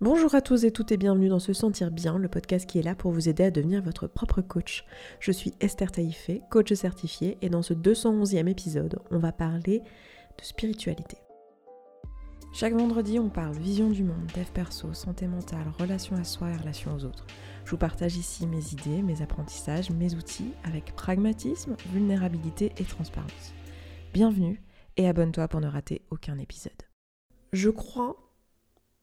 Bonjour 0.00 0.36
à 0.36 0.40
tous 0.40 0.64
et 0.64 0.70
toutes 0.70 0.92
et 0.92 0.96
bienvenue 0.96 1.28
dans 1.28 1.40
Se 1.40 1.52
Sentir 1.52 1.90
Bien, 1.90 2.18
le 2.18 2.28
podcast 2.28 2.70
qui 2.70 2.78
est 2.78 2.82
là 2.82 2.94
pour 2.94 3.10
vous 3.10 3.28
aider 3.28 3.42
à 3.42 3.50
devenir 3.50 3.82
votre 3.82 4.06
propre 4.06 4.40
coach. 4.40 4.84
Je 5.18 5.32
suis 5.32 5.54
Esther 5.58 5.90
Taïfé, 5.90 6.40
coach 6.50 6.72
certifiée, 6.72 7.36
et 7.42 7.48
dans 7.48 7.62
ce 7.62 7.74
211e 7.74 8.46
épisode, 8.46 9.00
on 9.10 9.18
va 9.18 9.32
parler 9.32 9.80
de 9.80 10.44
spiritualité. 10.44 11.16
Chaque 12.52 12.74
vendredi, 12.74 13.18
on 13.18 13.28
parle 13.28 13.56
vision 13.56 13.90
du 13.90 14.04
monde, 14.04 14.30
dev 14.36 14.46
perso, 14.54 14.94
santé 14.94 15.26
mentale, 15.26 15.66
relation 15.80 16.14
à 16.14 16.22
soi 16.22 16.50
et 16.50 16.56
relation 16.56 16.94
aux 16.94 17.04
autres. 17.04 17.26
Je 17.64 17.72
vous 17.72 17.76
partage 17.76 18.16
ici 18.16 18.46
mes 18.46 18.70
idées, 18.70 19.02
mes 19.02 19.20
apprentissages, 19.20 19.90
mes 19.90 20.14
outils 20.14 20.52
avec 20.62 20.94
pragmatisme, 20.94 21.74
vulnérabilité 21.92 22.70
et 22.78 22.84
transparence. 22.84 23.52
Bienvenue 24.14 24.62
et 24.96 25.08
abonne-toi 25.08 25.48
pour 25.48 25.60
ne 25.60 25.66
rater 25.66 26.02
aucun 26.12 26.38
épisode. 26.38 26.84
Je 27.52 27.70
crois 27.70 28.27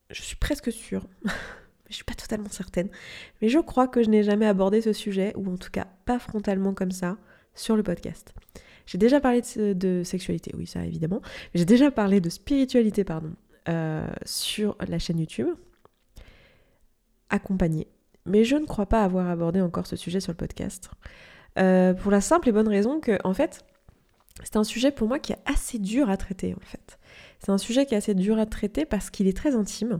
je 0.10 0.22
suis 0.22 0.36
presque 0.36 0.72
sûre, 0.72 1.08
je 1.90 1.96
suis 1.96 2.04
pas 2.04 2.14
totalement 2.14 2.50
certaine, 2.50 2.90
mais 3.42 3.50
je 3.50 3.60
crois 3.60 3.88
que 3.88 4.04
je 4.04 4.10
n'ai 4.10 4.24
jamais 4.24 4.46
abordé 4.46 4.82
ce 4.82 4.94
sujet, 4.94 5.34
ou 5.36 5.52
en 5.52 5.58
tout 5.58 5.72
cas 5.72 5.88
pas 6.06 6.20
frontalement 6.20 6.74
comme 6.74 6.92
ça, 6.92 7.18
sur 7.54 7.76
le 7.76 7.84
podcast. 7.84 8.34
J'ai 8.86 8.98
déjà 8.98 9.20
parlé 9.20 9.42
de, 9.56 10.04
sexualité, 10.04 10.52
oui 10.56 10.68
ça 10.68 10.86
évidemment, 10.86 11.22
j'ai 11.54 11.66
déjà 11.66 11.90
parlé 11.92 12.22
de 12.22 12.30
spiritualité, 12.30 13.04
pardon, 13.04 13.34
euh, 13.68 14.08
sur 14.26 14.76
la 14.88 15.00
chaîne 15.00 15.20
YouTube, 15.20 15.48
accompagnée, 17.30 17.88
mais 18.26 18.44
je 18.44 18.56
ne 18.56 18.66
crois 18.66 18.86
pas 18.86 19.04
avoir 19.04 19.30
abordé 19.30 19.62
encore 19.62 19.88
ce 19.88 19.96
sujet 19.96 20.20
sur 20.20 20.32
le 20.32 20.38
podcast. 20.38 20.92
Euh, 21.58 21.94
pour 21.94 22.12
la 22.12 22.22
simple 22.22 22.50
et 22.50 22.52
bonne 22.52 22.68
raison 22.68 23.00
que, 23.00 23.18
en 23.24 23.34
fait, 23.34 23.66
c'est 24.44 24.58
un 24.58 24.64
sujet 24.64 24.92
pour 24.92 25.08
moi 25.08 25.20
qui 25.20 25.32
est 25.32 25.40
assez 25.46 25.80
dur 25.80 26.10
à 26.10 26.18
traiter, 26.18 26.54
en 26.54 26.66
fait. 26.66 27.00
C'est 27.40 27.52
un 27.52 27.58
sujet 27.58 27.86
qui 27.86 27.94
est 27.94 27.98
assez 27.98 28.16
dur 28.16 28.40
à 28.40 28.46
traiter 28.46 28.86
parce 28.86 29.10
qu'il 29.10 29.28
est 29.28 29.38
très 29.38 29.56
intime 29.56 30.00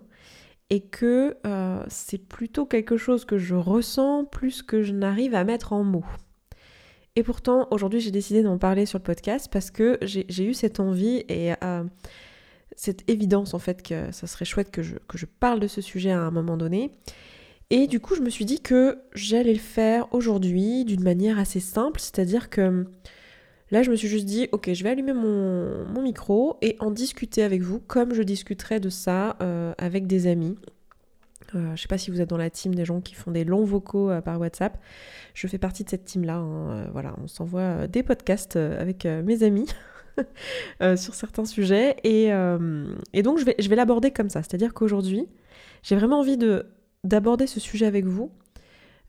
et 0.70 0.82
que 0.82 1.38
euh, 1.46 1.84
c'est 1.88 2.18
plutôt 2.18 2.66
quelque 2.66 2.98
chose 2.98 3.26
que 3.26 3.38
je 3.38 3.56
ressens 3.56 4.26
plus 4.26 4.64
que 4.64 4.82
je 4.82 4.94
n'arrive 4.94 5.36
à 5.36 5.44
mettre 5.44 5.74
en 5.74 5.84
mots. 5.84 6.06
Et 7.16 7.24
pourtant, 7.24 7.68
aujourd'hui, 7.72 8.02
j'ai 8.02 8.12
décidé 8.12 8.44
d'en 8.44 8.58
parler 8.58 8.86
sur 8.86 9.00
le 9.00 9.04
podcast 9.04 9.48
parce 9.52 9.72
que 9.72 9.98
j'ai 10.02 10.44
eu 10.44 10.54
cette 10.54 10.80
envie 10.80 11.24
et 11.30 11.54
euh, 11.64 11.84
cette 12.76 13.10
évidence 13.10 13.54
en 13.54 13.60
fait 13.60 13.82
que 13.84 14.12
ça 14.12 14.28
serait 14.28 14.44
chouette 14.44 14.70
que 14.70 14.82
je, 14.82 14.96
que 15.08 15.18
je 15.18 15.26
parle 15.26 15.60
de 15.62 15.68
ce 15.68 15.82
sujet 15.82 16.12
à 16.12 16.20
un 16.20 16.32
moment 16.32 16.58
donné. 16.58 16.92
Et 17.70 17.88
du 17.88 18.00
coup, 18.00 18.16
je 18.16 18.22
me 18.22 18.30
suis 18.30 18.46
dit 18.46 18.62
que 18.62 19.00
j'allais 19.14 19.54
le 19.54 19.60
faire 19.60 20.14
aujourd'hui 20.14 20.84
d'une 20.86 21.04
manière 21.04 21.40
assez 21.40 21.60
simple, 21.60 22.00
c'est-à-dire 22.00 22.50
que 22.50 22.86
Là, 23.72 23.82
je 23.82 23.90
me 23.90 23.96
suis 23.96 24.08
juste 24.08 24.26
dit, 24.26 24.48
ok, 24.52 24.72
je 24.74 24.84
vais 24.84 24.92
allumer 24.92 25.14
mon, 25.14 26.02
micro 26.02 26.58
et 26.62 26.76
en 26.80 26.92
discuter 26.92 27.42
avec 27.42 27.62
vous 27.62 27.80
comme 27.80 28.14
je 28.14 28.22
discuterais 28.22 28.80
de 28.80 28.90
ça 28.90 29.38
euh, 29.42 29.74
avec 29.80 30.06
des 30.06 30.28
amis. 30.28 30.56
Euh, 31.56 31.76
je 31.76 31.82
sais 31.82 31.88
pas 31.88 31.98
si 31.98 32.12
vous 32.12 32.22
êtes 32.22 32.30
dans 32.30 32.38
la 32.38 32.50
team 32.50 32.76
des 32.76 32.86
gens 32.86 33.02
qui 33.02 33.16
font 33.16 33.32
des 33.32 33.44
longs 33.44 33.64
vocaux 33.64 34.10
euh, 34.12 34.22
par 34.22 34.40
WhatsApp. 34.40 34.80
Je 35.34 35.48
fais 35.48 35.58
partie 35.58 35.84
de 35.84 35.90
cette 35.90 36.06
team-là. 36.06 36.36
Hein. 36.36 36.88
voilà, 36.92 37.16
on 37.24 37.28
s'envoie 37.28 37.88
des 37.88 38.04
podcasts 38.04 38.56
avec 38.56 39.06
mes 39.06 39.42
amis 39.42 39.68
sur 40.96 41.16
certains 41.16 41.46
sujets. 41.46 41.96
Et, 42.04 42.30
donc, 43.24 43.40
je 43.40 43.46
vais, 43.46 43.56
je 43.58 43.68
vais 43.68 43.76
l'aborder 43.76 44.12
comme 44.12 44.30
ça. 44.30 44.44
C'est-à-dire 44.44 44.74
qu'aujourd'hui, 44.74 45.28
j'ai 45.82 45.96
vraiment 45.96 46.20
envie 46.20 46.38
de 46.38 46.68
d'aborder 47.04 47.46
ce 47.46 47.60
sujet 47.60 47.86
avec 47.86 48.06
vous 48.06 48.32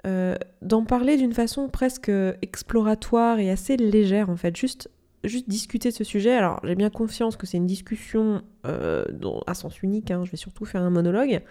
euh, 0.07 0.37
d'en 0.63 0.85
parler 0.85 1.17
d'une 1.17 1.33
façon 1.33 1.69
presque 1.69 2.11
exploratoire 2.41 3.41
et 3.41 3.51
assez 3.51 3.77
légère 3.77 4.31
en 4.31 4.37
fait, 4.37 4.57
juste, 4.57 4.89
juste 5.25 5.49
discuter 5.49 5.91
de 5.91 5.95
ce 5.95 6.05
sujet. 6.05 6.33
Alors 6.33 6.61
j'ai 6.63 6.77
bien 6.77 6.91
confiance 6.91 7.37
que 7.37 7.47
c'est 7.47 7.57
une 7.57 7.67
discussion 7.67 8.43
euh, 8.67 9.05
à 9.47 9.55
sens 9.55 9.83
unique, 9.83 10.11
hein, 10.11 10.25
je 10.25 10.31
vais 10.31 10.37
surtout 10.37 10.65
faire 10.65 10.83
un 10.83 10.91
monologue. 10.91 11.43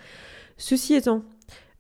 Ceci 0.58 0.94
étant, 0.94 1.24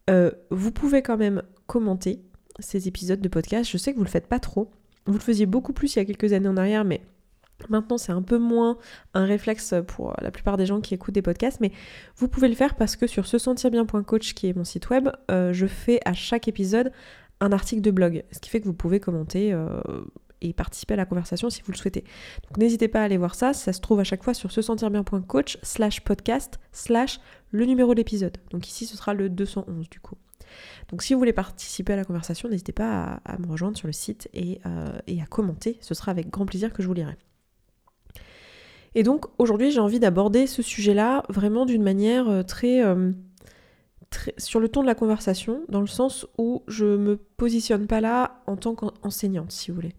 euh, 0.09 0.31
vous 0.51 0.71
pouvez 0.71 1.01
quand 1.01 1.17
même 1.17 1.43
commenter 1.65 2.21
ces 2.59 2.87
épisodes 2.87 3.21
de 3.21 3.29
podcast, 3.29 3.69
je 3.69 3.77
sais 3.77 3.93
que 3.93 3.97
vous 3.97 4.03
le 4.03 4.09
faites 4.09 4.27
pas 4.27 4.39
trop, 4.39 4.69
vous 5.05 5.13
le 5.13 5.19
faisiez 5.19 5.45
beaucoup 5.45 5.71
plus 5.71 5.95
il 5.95 5.99
y 5.99 6.01
a 6.01 6.05
quelques 6.05 6.33
années 6.33 6.49
en 6.49 6.57
arrière, 6.57 6.83
mais 6.83 7.01
Maintenant, 7.69 7.97
c'est 7.97 8.11
un 8.11 8.21
peu 8.21 8.37
moins 8.37 8.77
un 9.13 9.25
réflexe 9.25 9.73
pour 9.87 10.13
la 10.21 10.31
plupart 10.31 10.57
des 10.57 10.65
gens 10.65 10.81
qui 10.81 10.93
écoutent 10.93 11.13
des 11.13 11.21
podcasts, 11.21 11.59
mais 11.61 11.71
vous 12.17 12.27
pouvez 12.27 12.47
le 12.47 12.55
faire 12.55 12.75
parce 12.75 12.95
que 12.95 13.07
sur 13.07 13.25
se 13.25 13.37
sentir 13.37 13.71
bien.coach, 13.71 14.33
qui 14.33 14.47
est 14.47 14.53
mon 14.55 14.63
site 14.63 14.89
web, 14.89 15.09
euh, 15.31 15.53
je 15.53 15.65
fais 15.65 15.99
à 16.05 16.13
chaque 16.13 16.47
épisode 16.47 16.91
un 17.39 17.51
article 17.51 17.81
de 17.81 17.91
blog, 17.91 18.23
ce 18.31 18.39
qui 18.39 18.49
fait 18.49 18.59
que 18.59 18.65
vous 18.65 18.73
pouvez 18.73 18.99
commenter 18.99 19.51
euh, 19.51 19.81
et 20.41 20.53
participer 20.53 20.93
à 20.93 20.97
la 20.97 21.05
conversation 21.05 21.49
si 21.49 21.61
vous 21.63 21.71
le 21.71 21.77
souhaitez. 21.77 22.03
Donc 22.47 22.57
n'hésitez 22.57 22.87
pas 22.87 23.01
à 23.01 23.03
aller 23.03 23.17
voir 23.17 23.35
ça, 23.35 23.53
ça 23.53 23.73
se 23.73 23.81
trouve 23.81 23.99
à 23.99 24.03
chaque 24.03 24.23
fois 24.23 24.33
sur 24.33 24.51
se 24.51 24.61
sentir 24.61 24.89
bien.coach 24.89 25.57
slash 25.63 26.01
podcast 26.01 26.59
slash 26.71 27.19
le 27.51 27.65
numéro 27.65 27.93
de 27.93 27.97
l'épisode. 27.97 28.37
Donc 28.51 28.67
ici, 28.67 28.85
ce 28.85 28.95
sera 28.95 29.13
le 29.13 29.29
211 29.29 29.89
du 29.89 29.99
coup. 29.99 30.15
Donc 30.89 31.01
si 31.01 31.13
vous 31.13 31.19
voulez 31.19 31.33
participer 31.33 31.93
à 31.93 31.95
la 31.95 32.05
conversation, 32.05 32.49
n'hésitez 32.49 32.73
pas 32.73 33.19
à, 33.25 33.37
me 33.37 33.47
rejoindre 33.47 33.77
sur 33.77 33.87
le 33.87 33.93
site 33.93 34.29
euh, 34.35 34.99
et 35.07 35.21
à 35.21 35.25
commenter, 35.25 35.77
ce 35.81 35.93
sera 35.93 36.11
avec 36.11 36.29
grand 36.29 36.45
plaisir 36.45 36.71
que 36.71 36.81
je 36.81 36.87
vous 36.87 36.93
lirai. 36.93 37.17
Et 38.95 39.03
donc 39.03 39.25
aujourd'hui 39.37 39.71
j'ai 39.71 39.81
envie 39.81 39.99
d'aborder 39.99 40.47
ce 40.47 40.61
sujet-là 40.61 41.23
vraiment 41.29 41.65
d'une 41.65 41.83
manière 41.83 42.29
euh, 42.29 42.43
euh, 42.63 43.11
très, 44.09 44.33
sur 44.37 44.61
le 44.61 44.69
ton 44.69 44.81
de 44.81 44.87
la 44.87 44.95
conversation, 44.95 45.61
dans 45.67 45.81
le 45.81 45.87
sens 45.87 46.25
où 46.37 46.63
je 46.67 46.85
me 46.85 47.17
positionne 47.17 47.87
pas 47.87 47.99
là 47.99 48.41
en 48.47 48.55
tant 48.55 48.73
qu'enseignante, 48.73 49.51
si 49.51 49.69
vous 49.69 49.75
voulez. 49.75 49.93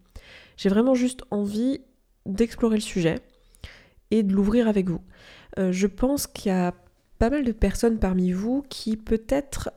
J'ai 0.57 0.69
vraiment 0.69 0.95
juste 0.95 1.21
envie 1.29 1.79
d'explorer 2.25 2.75
le 2.75 2.81
sujet 2.81 3.19
et 4.09 4.23
de 4.23 4.33
l'ouvrir 4.33 4.67
avec 4.67 4.89
vous. 4.89 5.01
Euh, 5.59 5.71
je 5.71 5.85
pense 5.85 6.25
qu'il 6.25 6.51
y 6.51 6.55
a 6.55 6.73
pas 7.19 7.29
mal 7.29 7.43
de 7.43 7.51
personnes 7.51 7.99
parmi 7.99 8.31
vous 8.31 8.63
qui 8.69 8.97
peut-être 8.97 9.71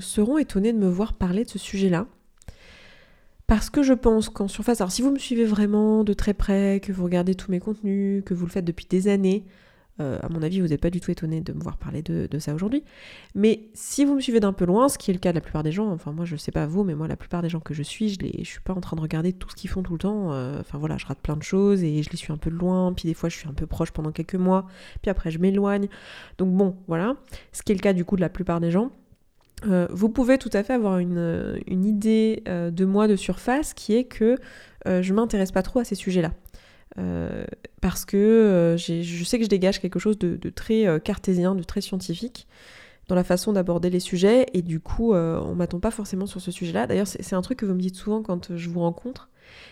seront 0.00 0.38
étonnées 0.38 0.72
de 0.72 0.78
me 0.78 0.88
voir 0.88 1.14
parler 1.14 1.44
de 1.44 1.50
ce 1.50 1.58
sujet-là. 1.58 2.06
Parce 3.46 3.70
que 3.70 3.82
je 3.82 3.92
pense 3.92 4.28
qu'en 4.28 4.48
surface, 4.48 4.80
alors 4.80 4.90
si 4.90 5.02
vous 5.02 5.12
me 5.12 5.18
suivez 5.18 5.44
vraiment 5.44 6.02
de 6.02 6.12
très 6.12 6.34
près, 6.34 6.80
que 6.80 6.92
vous 6.92 7.04
regardez 7.04 7.34
tous 7.34 7.50
mes 7.50 7.60
contenus, 7.60 8.24
que 8.24 8.34
vous 8.34 8.44
le 8.46 8.50
faites 8.50 8.64
depuis 8.64 8.86
des 8.88 9.06
années, 9.08 9.44
euh, 10.00 10.18
à 10.22 10.28
mon 10.28 10.42
avis, 10.42 10.60
vous 10.60 10.68
n'êtes 10.68 10.80
pas 10.80 10.90
du 10.90 11.00
tout 11.00 11.10
étonné 11.10 11.40
de 11.40 11.52
me 11.52 11.60
voir 11.60 11.78
parler 11.78 12.02
de, 12.02 12.38
ça 12.38 12.54
aujourd'hui. 12.54 12.84
Mais 13.34 13.68
si 13.72 14.04
vous 14.04 14.14
me 14.14 14.20
suivez 14.20 14.40
d'un 14.40 14.52
peu 14.52 14.64
loin, 14.64 14.88
ce 14.88 14.98
qui 14.98 15.10
est 15.10 15.14
le 15.14 15.20
cas 15.20 15.30
de 15.30 15.36
la 15.36 15.40
plupart 15.40 15.62
des 15.62 15.72
gens, 15.72 15.90
enfin 15.90 16.12
moi 16.12 16.24
je 16.24 16.36
sais 16.36 16.52
pas 16.52 16.66
vous, 16.66 16.84
mais 16.84 16.94
moi 16.94 17.08
la 17.08 17.16
plupart 17.16 17.40
des 17.40 17.48
gens 17.48 17.60
que 17.60 17.72
je 17.72 17.82
suis, 17.82 18.10
je 18.10 18.18
ne 18.22 18.44
suis 18.44 18.60
pas 18.60 18.74
en 18.74 18.80
train 18.80 18.96
de 18.96 19.00
regarder 19.00 19.32
tout 19.32 19.48
ce 19.48 19.56
qu'ils 19.56 19.70
font 19.70 19.82
tout 19.82 19.92
le 19.92 19.98
temps. 19.98 20.32
Euh, 20.32 20.60
enfin 20.60 20.78
voilà, 20.78 20.98
je 20.98 21.06
rate 21.06 21.20
plein 21.20 21.36
de 21.36 21.42
choses 21.42 21.82
et 21.82 22.02
je 22.02 22.10
les 22.10 22.16
suis 22.16 22.32
un 22.32 22.36
peu 22.36 22.50
de 22.50 22.56
loin, 22.56 22.92
puis 22.92 23.08
des 23.08 23.14
fois 23.14 23.28
je 23.28 23.36
suis 23.36 23.48
un 23.48 23.54
peu 23.54 23.66
proche 23.66 23.90
pendant 23.90 24.12
quelques 24.12 24.34
mois, 24.34 24.66
puis 25.00 25.10
après 25.10 25.30
je 25.30 25.38
m'éloigne. 25.38 25.88
Donc 26.38 26.52
bon, 26.54 26.76
voilà. 26.88 27.16
Ce 27.52 27.62
qui 27.62 27.72
est 27.72 27.76
le 27.76 27.80
cas 27.80 27.92
du 27.92 28.04
coup 28.04 28.16
de 28.16 28.20
la 28.20 28.28
plupart 28.28 28.60
des 28.60 28.70
gens. 28.70 28.90
Euh, 29.64 29.86
vous 29.90 30.10
pouvez 30.10 30.36
tout 30.38 30.50
à 30.52 30.62
fait 30.62 30.74
avoir 30.74 30.98
une, 30.98 31.16
euh, 31.16 31.58
idée 31.66 32.42
euh, 32.46 32.70
de 32.70 32.84
moi 32.84 33.08
de 33.08 33.16
surface 33.16 33.72
qui 33.72 33.94
est 33.94 34.04
que 34.04 34.36
je 34.88 35.12
m'intéresse 35.12 35.50
pas 35.50 35.62
trop 35.62 35.80
à 35.80 35.84
ces 35.84 35.96
sujets-là. 35.96 36.32
parce 37.80 38.04
que 38.04 38.76
je 38.78 39.24
sais 39.24 39.38
que 39.38 39.44
je 39.44 39.48
dégage 39.48 39.80
quelque 39.80 39.98
chose 39.98 40.16
de, 40.16 40.48
très 40.50 41.00
cartésien, 41.02 41.56
de 41.56 41.64
très 41.64 41.80
scientifique 41.80 42.46
dans 43.08 43.16
la 43.16 43.24
façon 43.24 43.52
d'aborder 43.52 43.90
les 43.90 43.98
sujets 43.98 44.46
et 44.54 44.62
du 44.62 44.78
coup 44.78 45.12
on 45.12 45.56
m'attend 45.56 45.80
pas 45.80 45.90
forcément 45.90 46.26
sur 46.26 46.40
ce 46.40 46.52
sujet-là. 46.52 46.86
D'ailleurs 46.86 47.08
c'est 47.08 47.34
un 47.34 47.42
truc 47.42 47.58
que 47.58 47.66
vous 47.66 47.74
me 47.74 47.80
dites 47.80 47.96
souvent 47.96 48.22
quand 48.22 48.54
je 48.54 48.70
vous 48.70 48.78
rencontre 48.78 49.28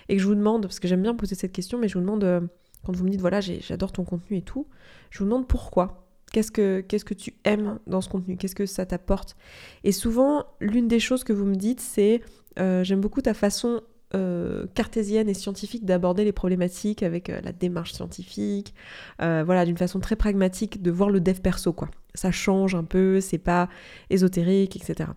et 0.09 0.17
que 0.17 0.21
je 0.21 0.27
vous 0.27 0.35
demande, 0.35 0.63
parce 0.63 0.81
que 0.81 0.89
j'aime 0.89 1.03
bien 1.03 1.15
poser 1.15 1.37
cette 1.37 1.53
question, 1.53 1.79
mais 1.79 1.87
je 1.87 1.95
vous 1.95 2.01
demande 2.01 2.49
quand 2.85 2.97
vous 2.97 3.05
me 3.05 3.11
dites 3.11 3.21
voilà 3.21 3.41
j'adore 3.41 3.93
ton 3.93 4.03
contenu 4.03 4.39
et 4.39 4.43
tout, 4.43 4.67
je 5.11 5.21
vous 5.21 5.27
demande 5.27 5.47
pourquoi. 5.47 6.04
Qu'est-ce 6.35 6.51
que, 6.51 7.15
tu 7.15 7.35
aimes 7.45 7.79
dans 7.87 8.01
ce 8.01 8.09
contenu? 8.09 8.37
Qu'est-ce 8.37 8.57
que 8.57 8.67
ça 8.67 8.85
t'apporte? 8.85 9.37
Et 9.85 9.93
souvent, 9.93 10.45
l'une 10.61 10.89
des 10.89 10.99
choses 10.99 11.23
que 11.23 11.33
vous 11.33 11.45
me 11.45 11.55
dites, 11.55 11.81
c'est 11.81 12.23
euh, 12.59 12.83
j'aime 12.83 13.01
beaucoup 13.01 13.23
ta 13.23 13.35
façon 13.35 13.83
euh, 14.17 14.67
cartésienne 14.75 15.29
et 15.29 15.35
scientifique 15.35 15.85
d'aborder 15.85 16.25
les 16.25 16.33
problématiques 16.33 17.05
avec 17.05 17.31
euh, 17.31 17.41
la 17.45 17.53
démarche 17.53 17.93
scientifique, 17.93 18.75
voilà, 19.21 19.65
d'une 19.65 19.77
façon 19.77 20.01
très 20.01 20.17
pragmatique 20.17 20.83
de 20.83 20.91
voir 20.91 21.09
le 21.09 21.21
dev 21.21 21.39
perso, 21.41 21.73
quoi. 21.73 21.89
Ça 22.17 22.33
change 22.33 22.75
un 22.75 22.85
peu, 22.85 23.21
c'est 23.21 23.39
pas 23.39 23.69
ésotérique, 24.11 24.75
etc. 24.75 25.11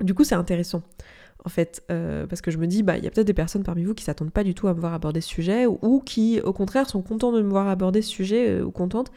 Du 0.00 0.14
coup, 0.14 0.24
c'est 0.24 0.34
intéressant 0.34 0.82
en 1.44 1.48
fait, 1.48 1.82
parce 1.88 2.40
que 2.40 2.50
je 2.50 2.58
me 2.58 2.66
dis, 2.66 2.82
bah, 2.82 2.98
il 2.98 3.04
y 3.04 3.06
a 3.06 3.10
peut-être 3.10 3.26
des 3.26 3.34
personnes 3.34 3.62
parmi 3.62 3.84
vous 3.84 3.94
qui 3.94 4.04
s'attendent 4.04 4.32
pas 4.32 4.44
du 4.44 4.54
tout 4.54 4.68
à 4.68 4.74
me 4.74 4.80
voir 4.80 4.92
aborder 4.92 5.20
ce 5.20 5.28
sujet, 5.28 5.66
ou, 5.66 6.02
qui, 6.04 6.40
au 6.40 6.52
contraire, 6.52 6.88
sont 6.88 7.00
contents 7.00 7.32
de 7.32 7.40
me 7.40 7.48
voir 7.48 7.68
aborder 7.68 8.02
ce 8.02 8.10
sujet, 8.10 8.60
ou 8.60 8.70
contentes, 8.70 9.10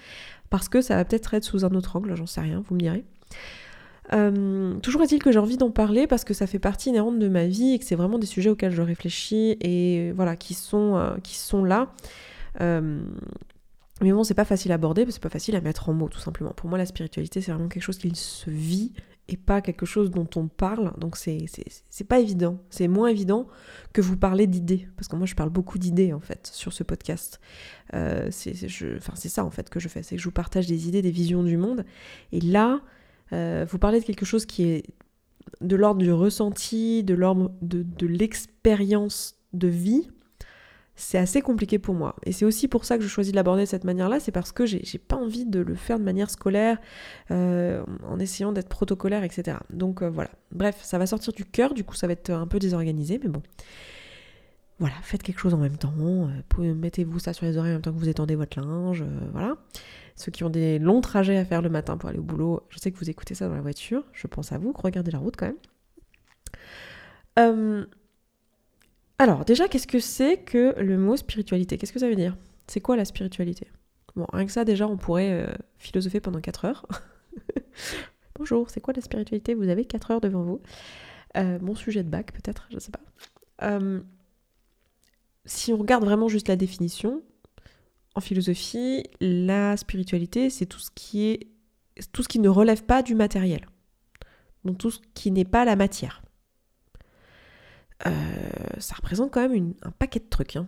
parce 0.49 0.69
que 0.69 0.81
ça 0.81 0.95
va 0.95 1.05
peut-être 1.05 1.33
être 1.33 1.43
sous 1.43 1.65
un 1.65 1.71
autre 1.71 1.95
angle, 1.95 2.15
j'en 2.15 2.25
sais 2.25 2.41
rien, 2.41 2.63
vous 2.67 2.75
me 2.75 2.79
direz. 2.79 3.03
Euh, 4.13 4.75
toujours 4.79 5.01
est-il 5.03 5.19
que 5.19 5.31
j'ai 5.31 5.39
envie 5.39 5.57
d'en 5.57 5.71
parler 5.71 6.05
parce 6.05 6.25
que 6.25 6.33
ça 6.33 6.45
fait 6.45 6.59
partie 6.59 6.89
inhérente 6.89 7.17
de 7.17 7.29
ma 7.29 7.45
vie 7.45 7.73
et 7.73 7.79
que 7.79 7.85
c'est 7.85 7.95
vraiment 7.95 8.19
des 8.19 8.27
sujets 8.27 8.49
auxquels 8.49 8.73
je 8.73 8.81
réfléchis 8.81 9.57
et 9.61 10.11
voilà, 10.11 10.35
qui 10.35 10.53
sont, 10.53 10.97
euh, 10.97 11.15
qui 11.23 11.37
sont 11.37 11.63
là. 11.63 11.93
Mais 14.01 14.11
bon, 14.11 14.23
c'est 14.23 14.33
pas 14.33 14.45
facile 14.45 14.71
à 14.71 14.75
aborder, 14.75 15.05
c'est 15.09 15.21
pas 15.21 15.29
facile 15.29 15.55
à 15.55 15.61
mettre 15.61 15.89
en 15.89 15.93
mots 15.93 16.09
tout 16.09 16.19
simplement. 16.19 16.51
Pour 16.51 16.69
moi, 16.69 16.77
la 16.77 16.85
spiritualité, 16.85 17.41
c'est 17.41 17.51
vraiment 17.51 17.69
quelque 17.69 17.83
chose 17.83 17.97
qui 17.97 18.11
se 18.15 18.49
vit 18.49 18.93
et 19.27 19.37
pas 19.37 19.61
quelque 19.61 19.85
chose 19.85 20.11
dont 20.11 20.27
on 20.35 20.47
parle. 20.47 20.93
Donc 20.97 21.15
c'est 21.15 21.47
pas 22.07 22.19
évident. 22.19 22.59
C'est 22.69 22.87
moins 22.87 23.07
évident 23.07 23.47
que 23.93 24.01
vous 24.01 24.17
parlez 24.17 24.47
d'idées. 24.47 24.87
Parce 24.97 25.07
que 25.07 25.15
moi 25.15 25.25
je 25.25 25.35
parle 25.35 25.49
beaucoup 25.49 25.77
d'idées 25.77 26.13
en 26.13 26.19
fait 26.19 26.49
sur 26.51 26.73
ce 26.73 26.83
podcast. 26.83 27.39
Euh, 27.93 28.27
c'est 28.31 29.29
ça 29.29 29.45
en 29.45 29.51
fait 29.51 29.69
que 29.69 29.79
je 29.79 29.87
fais. 29.87 30.03
C'est 30.03 30.15
que 30.15 30.21
je 30.21 30.27
vous 30.27 30.33
partage 30.33 30.67
des 30.67 30.87
idées, 30.87 31.01
des 31.01 31.11
visions 31.11 31.43
du 31.43 31.57
monde. 31.57 31.85
Et 32.31 32.41
là, 32.41 32.81
euh, 33.31 33.65
vous 33.69 33.77
parlez 33.77 34.01
de 34.01 34.05
quelque 34.05 34.25
chose 34.25 34.45
qui 34.45 34.63
est 34.63 34.83
de 35.61 35.75
l'ordre 35.75 36.01
du 36.01 36.11
ressenti, 36.11 37.03
de 37.03 37.13
l'ordre 37.13 37.51
de, 37.61 37.83
de 37.83 38.07
l'expérience 38.07 39.35
de 39.53 39.67
vie, 39.67 40.09
c'est 40.95 41.17
assez 41.17 41.41
compliqué 41.41 41.79
pour 41.79 41.95
moi. 41.95 42.15
Et 42.23 42.31
c'est 42.31 42.45
aussi 42.45 42.67
pour 42.67 42.85
ça 42.85 42.97
que 42.97 43.03
je 43.03 43.07
choisis 43.07 43.31
de 43.31 43.35
l'aborder 43.35 43.63
de 43.63 43.67
cette 43.67 43.83
manière-là, 43.83 44.19
c'est 44.19 44.31
parce 44.31 44.51
que 44.51 44.65
j'ai 44.65 44.99
pas 44.99 45.15
envie 45.15 45.45
de 45.45 45.59
le 45.59 45.75
faire 45.75 45.99
de 45.99 46.03
manière 46.03 46.29
scolaire, 46.29 46.77
euh, 47.31 47.83
en 48.07 48.19
essayant 48.19 48.51
d'être 48.51 48.69
protocolaire, 48.69 49.23
etc. 49.23 49.57
Donc 49.71 50.01
euh, 50.01 50.09
voilà. 50.09 50.29
Bref, 50.51 50.79
ça 50.81 50.97
va 50.97 51.05
sortir 51.07 51.33
du 51.33 51.45
cœur, 51.45 51.73
du 51.73 51.83
coup 51.83 51.95
ça 51.95 52.07
va 52.07 52.13
être 52.13 52.29
un 52.29 52.47
peu 52.47 52.59
désorganisé, 52.59 53.19
mais 53.23 53.29
bon. 53.29 53.41
Voilà, 54.79 54.95
faites 55.03 55.21
quelque 55.21 55.39
chose 55.39 55.53
en 55.53 55.59
même 55.59 55.77
temps, 55.77 55.93
euh, 55.99 56.73
mettez-vous 56.73 57.19
ça 57.19 57.33
sur 57.33 57.45
les 57.45 57.57
oreilles 57.57 57.71
en 57.71 57.75
même 57.75 57.81
temps 57.83 57.93
que 57.93 57.99
vous 57.99 58.09
étendez 58.09 58.35
votre 58.35 58.59
linge, 58.59 59.03
voilà. 59.31 59.55
Ceux 60.15 60.31
qui 60.31 60.43
ont 60.43 60.49
des 60.49 60.79
longs 60.79 61.01
trajets 61.01 61.37
à 61.37 61.45
faire 61.45 61.61
le 61.61 61.69
matin 61.69 61.97
pour 61.97 62.09
aller 62.09 62.19
au 62.19 62.23
boulot, 62.23 62.61
je 62.69 62.79
sais 62.79 62.91
que 62.91 62.97
vous 62.97 63.09
écoutez 63.09 63.35
ça 63.35 63.47
dans 63.47 63.55
la 63.55 63.61
voiture, 63.61 64.03
je 64.11 64.27
pense 64.27 64.51
à 64.51 64.57
vous, 64.57 64.73
regardez 64.75 65.11
la 65.11 65.19
route 65.19 65.35
quand 65.35 65.51
même. 67.37 67.87
Euh, 69.21 69.23
alors, 69.23 69.45
déjà, 69.45 69.67
qu'est-ce 69.67 69.87
que 69.87 69.99
c'est 69.99 70.37
que 70.37 70.75
le 70.79 70.97
mot 70.97 71.15
spiritualité? 71.15 71.77
Qu'est-ce 71.77 71.93
que 71.93 71.99
ça 71.99 72.09
veut 72.09 72.15
dire? 72.15 72.35
C'est 72.67 72.81
quoi 72.81 72.95
la 72.95 73.05
spiritualité? 73.05 73.67
Bon, 74.15 74.25
rien 74.33 74.45
que 74.45 74.51
ça, 74.51 74.65
déjà, 74.65 74.87
on 74.87 74.97
pourrait 74.97 75.31
euh, 75.31 75.53
philosopher 75.77 76.19
pendant 76.19 76.41
4 76.41 76.65
heures. 76.65 76.85
Bonjour, 78.35 78.69
c'est 78.69 78.81
quoi 78.81 78.93
la 78.93 79.01
spiritualité? 79.01 79.53
Vous 79.53 79.69
avez 79.69 79.85
4 79.85 80.11
heures 80.11 80.21
devant 80.21 80.43
vous. 80.43 80.61
Euh, 81.37 81.59
mon 81.61 81.75
sujet 81.75 82.03
de 82.03 82.09
bac, 82.09 82.33
peut-être, 82.33 82.67
je 82.69 82.75
ne 82.75 82.79
sais 82.79 82.91
pas. 82.91 83.69
si 85.45 85.71
on 85.71 85.77
regarde 85.77 86.03
vraiment 86.03 86.27
juste 86.27 86.47
la 86.47 86.55
définition, 86.55 87.21
en 88.15 88.21
philosophie, 88.21 89.03
la 89.21 89.77
spiritualité, 89.77 90.49
c'est 90.49 90.65
tout 90.65 90.79
ce 90.79 90.91
qui 90.93 91.25
est 91.27 91.47
tout 92.13 92.23
ce 92.23 92.29
qui 92.29 92.39
ne 92.39 92.49
relève 92.49 92.83
pas 92.83 93.03
du 93.03 93.15
matériel. 93.15 93.67
Donc 94.65 94.77
tout 94.77 94.91
ce 94.91 94.99
qui 95.13 95.29
n'est 95.29 95.45
pas 95.45 95.65
la 95.65 95.75
matière. 95.75 96.21
Euh, 98.07 98.11
ça 98.79 98.95
représente 98.95 99.31
quand 99.31 99.47
même 99.47 99.73
un 99.83 99.91
paquet 99.91 100.19
de 100.19 100.29
trucs. 100.29 100.55
Hein. 100.55 100.67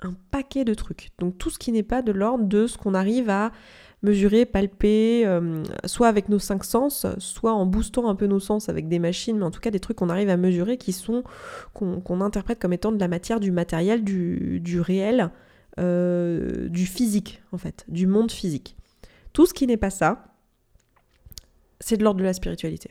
Un 0.00 0.14
paquet 0.30 0.64
de 0.64 0.74
trucs. 0.74 1.10
Donc 1.18 1.38
tout 1.38 1.50
ce 1.50 1.58
qui 1.58 1.72
n'est 1.72 1.82
pas 1.82 2.02
de 2.02 2.12
l'ordre 2.12 2.44
de 2.44 2.66
ce 2.66 2.76
qu'on 2.76 2.94
arrive 2.94 3.30
à 3.30 3.52
mesurer, 4.02 4.44
palper, 4.44 5.26
euh, 5.26 5.62
soit 5.86 6.08
avec 6.08 6.28
nos 6.28 6.38
cinq 6.38 6.64
sens, 6.64 7.06
soit 7.18 7.52
en 7.52 7.64
boostant 7.64 8.08
un 8.08 8.14
peu 8.14 8.26
nos 8.26 8.40
sens 8.40 8.68
avec 8.68 8.88
des 8.88 8.98
machines, 8.98 9.38
mais 9.38 9.44
en 9.44 9.50
tout 9.50 9.60
cas 9.60 9.70
des 9.70 9.80
trucs 9.80 9.96
qu'on 9.96 10.10
arrive 10.10 10.28
à 10.28 10.36
mesurer 10.36 10.76
qui 10.76 10.92
sont, 10.92 11.24
qu'on 11.72 12.20
interprète 12.20 12.60
comme 12.60 12.74
étant 12.74 12.92
de 12.92 13.00
la 13.00 13.08
matière, 13.08 13.40
du 13.40 13.50
matériel, 13.50 14.04
du, 14.04 14.80
réel, 14.80 15.30
euh, 15.80 16.68
du 16.68 16.86
physique, 16.86 17.42
en 17.52 17.58
fait, 17.58 17.84
du 17.88 18.06
monde 18.06 18.30
physique. 18.30 18.76
Tout 19.32 19.46
ce 19.46 19.54
qui 19.54 19.66
n'est 19.66 19.76
pas 19.78 19.90
ça, 19.90 20.34
c'est 21.80 21.96
de 21.96 22.04
l'ordre 22.04 22.20
de 22.20 22.24
la 22.24 22.34
spiritualité. 22.34 22.90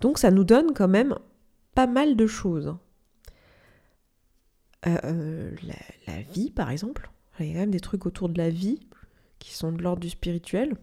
Donc 0.00 0.18
ça 0.18 0.30
nous 0.30 0.44
donne 0.44 0.74
quand 0.74 0.88
même 0.88 1.14
pas 1.78 1.86
mal 1.86 2.16
de 2.16 2.26
choses. 2.26 2.74
Euh, 4.88 4.96
euh, 5.04 5.50
la, 6.08 6.22
vie, 6.22 6.50
par 6.50 6.72
exemple. 6.72 7.08
Il 7.38 7.46
y 7.46 7.50
a 7.50 7.52
quand 7.52 7.60
même 7.60 7.70
des 7.70 7.78
trucs 7.78 8.04
autour 8.04 8.28
de 8.28 8.36
la 8.36 8.50
vie 8.50 8.80
qui 9.38 9.54
sont 9.54 9.70
de 9.70 9.80
l'ordre 9.80 10.00
du 10.00 10.10
spirituel. 10.10 10.74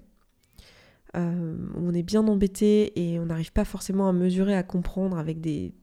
on 1.13 1.93
est 1.93 2.01
bien 2.01 2.25
embêté 2.25 2.93
et 2.95 3.19
on 3.19 3.25
n'arrive 3.25 3.51
pas 3.51 3.65
forcément 3.65 4.07
à 4.07 4.13
mesurer, 4.13 4.55
à 4.55 4.63
comprendre 4.63 5.17
avec 5.17 5.41
des, 5.41 5.73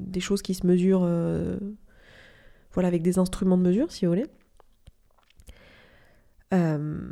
des, 0.00 0.20
choses 0.20 0.42
qui 0.42 0.54
se 0.54 0.66
mesurent 0.66 1.08
voilà, 2.72 2.88
avec 2.88 3.02
des 3.02 3.20
instruments 3.20 3.56
de 3.56 3.62
mesure, 3.62 3.92
si 3.92 4.04
vous 4.04 4.10
voulez. 4.10 4.26
Euh, 6.54 7.08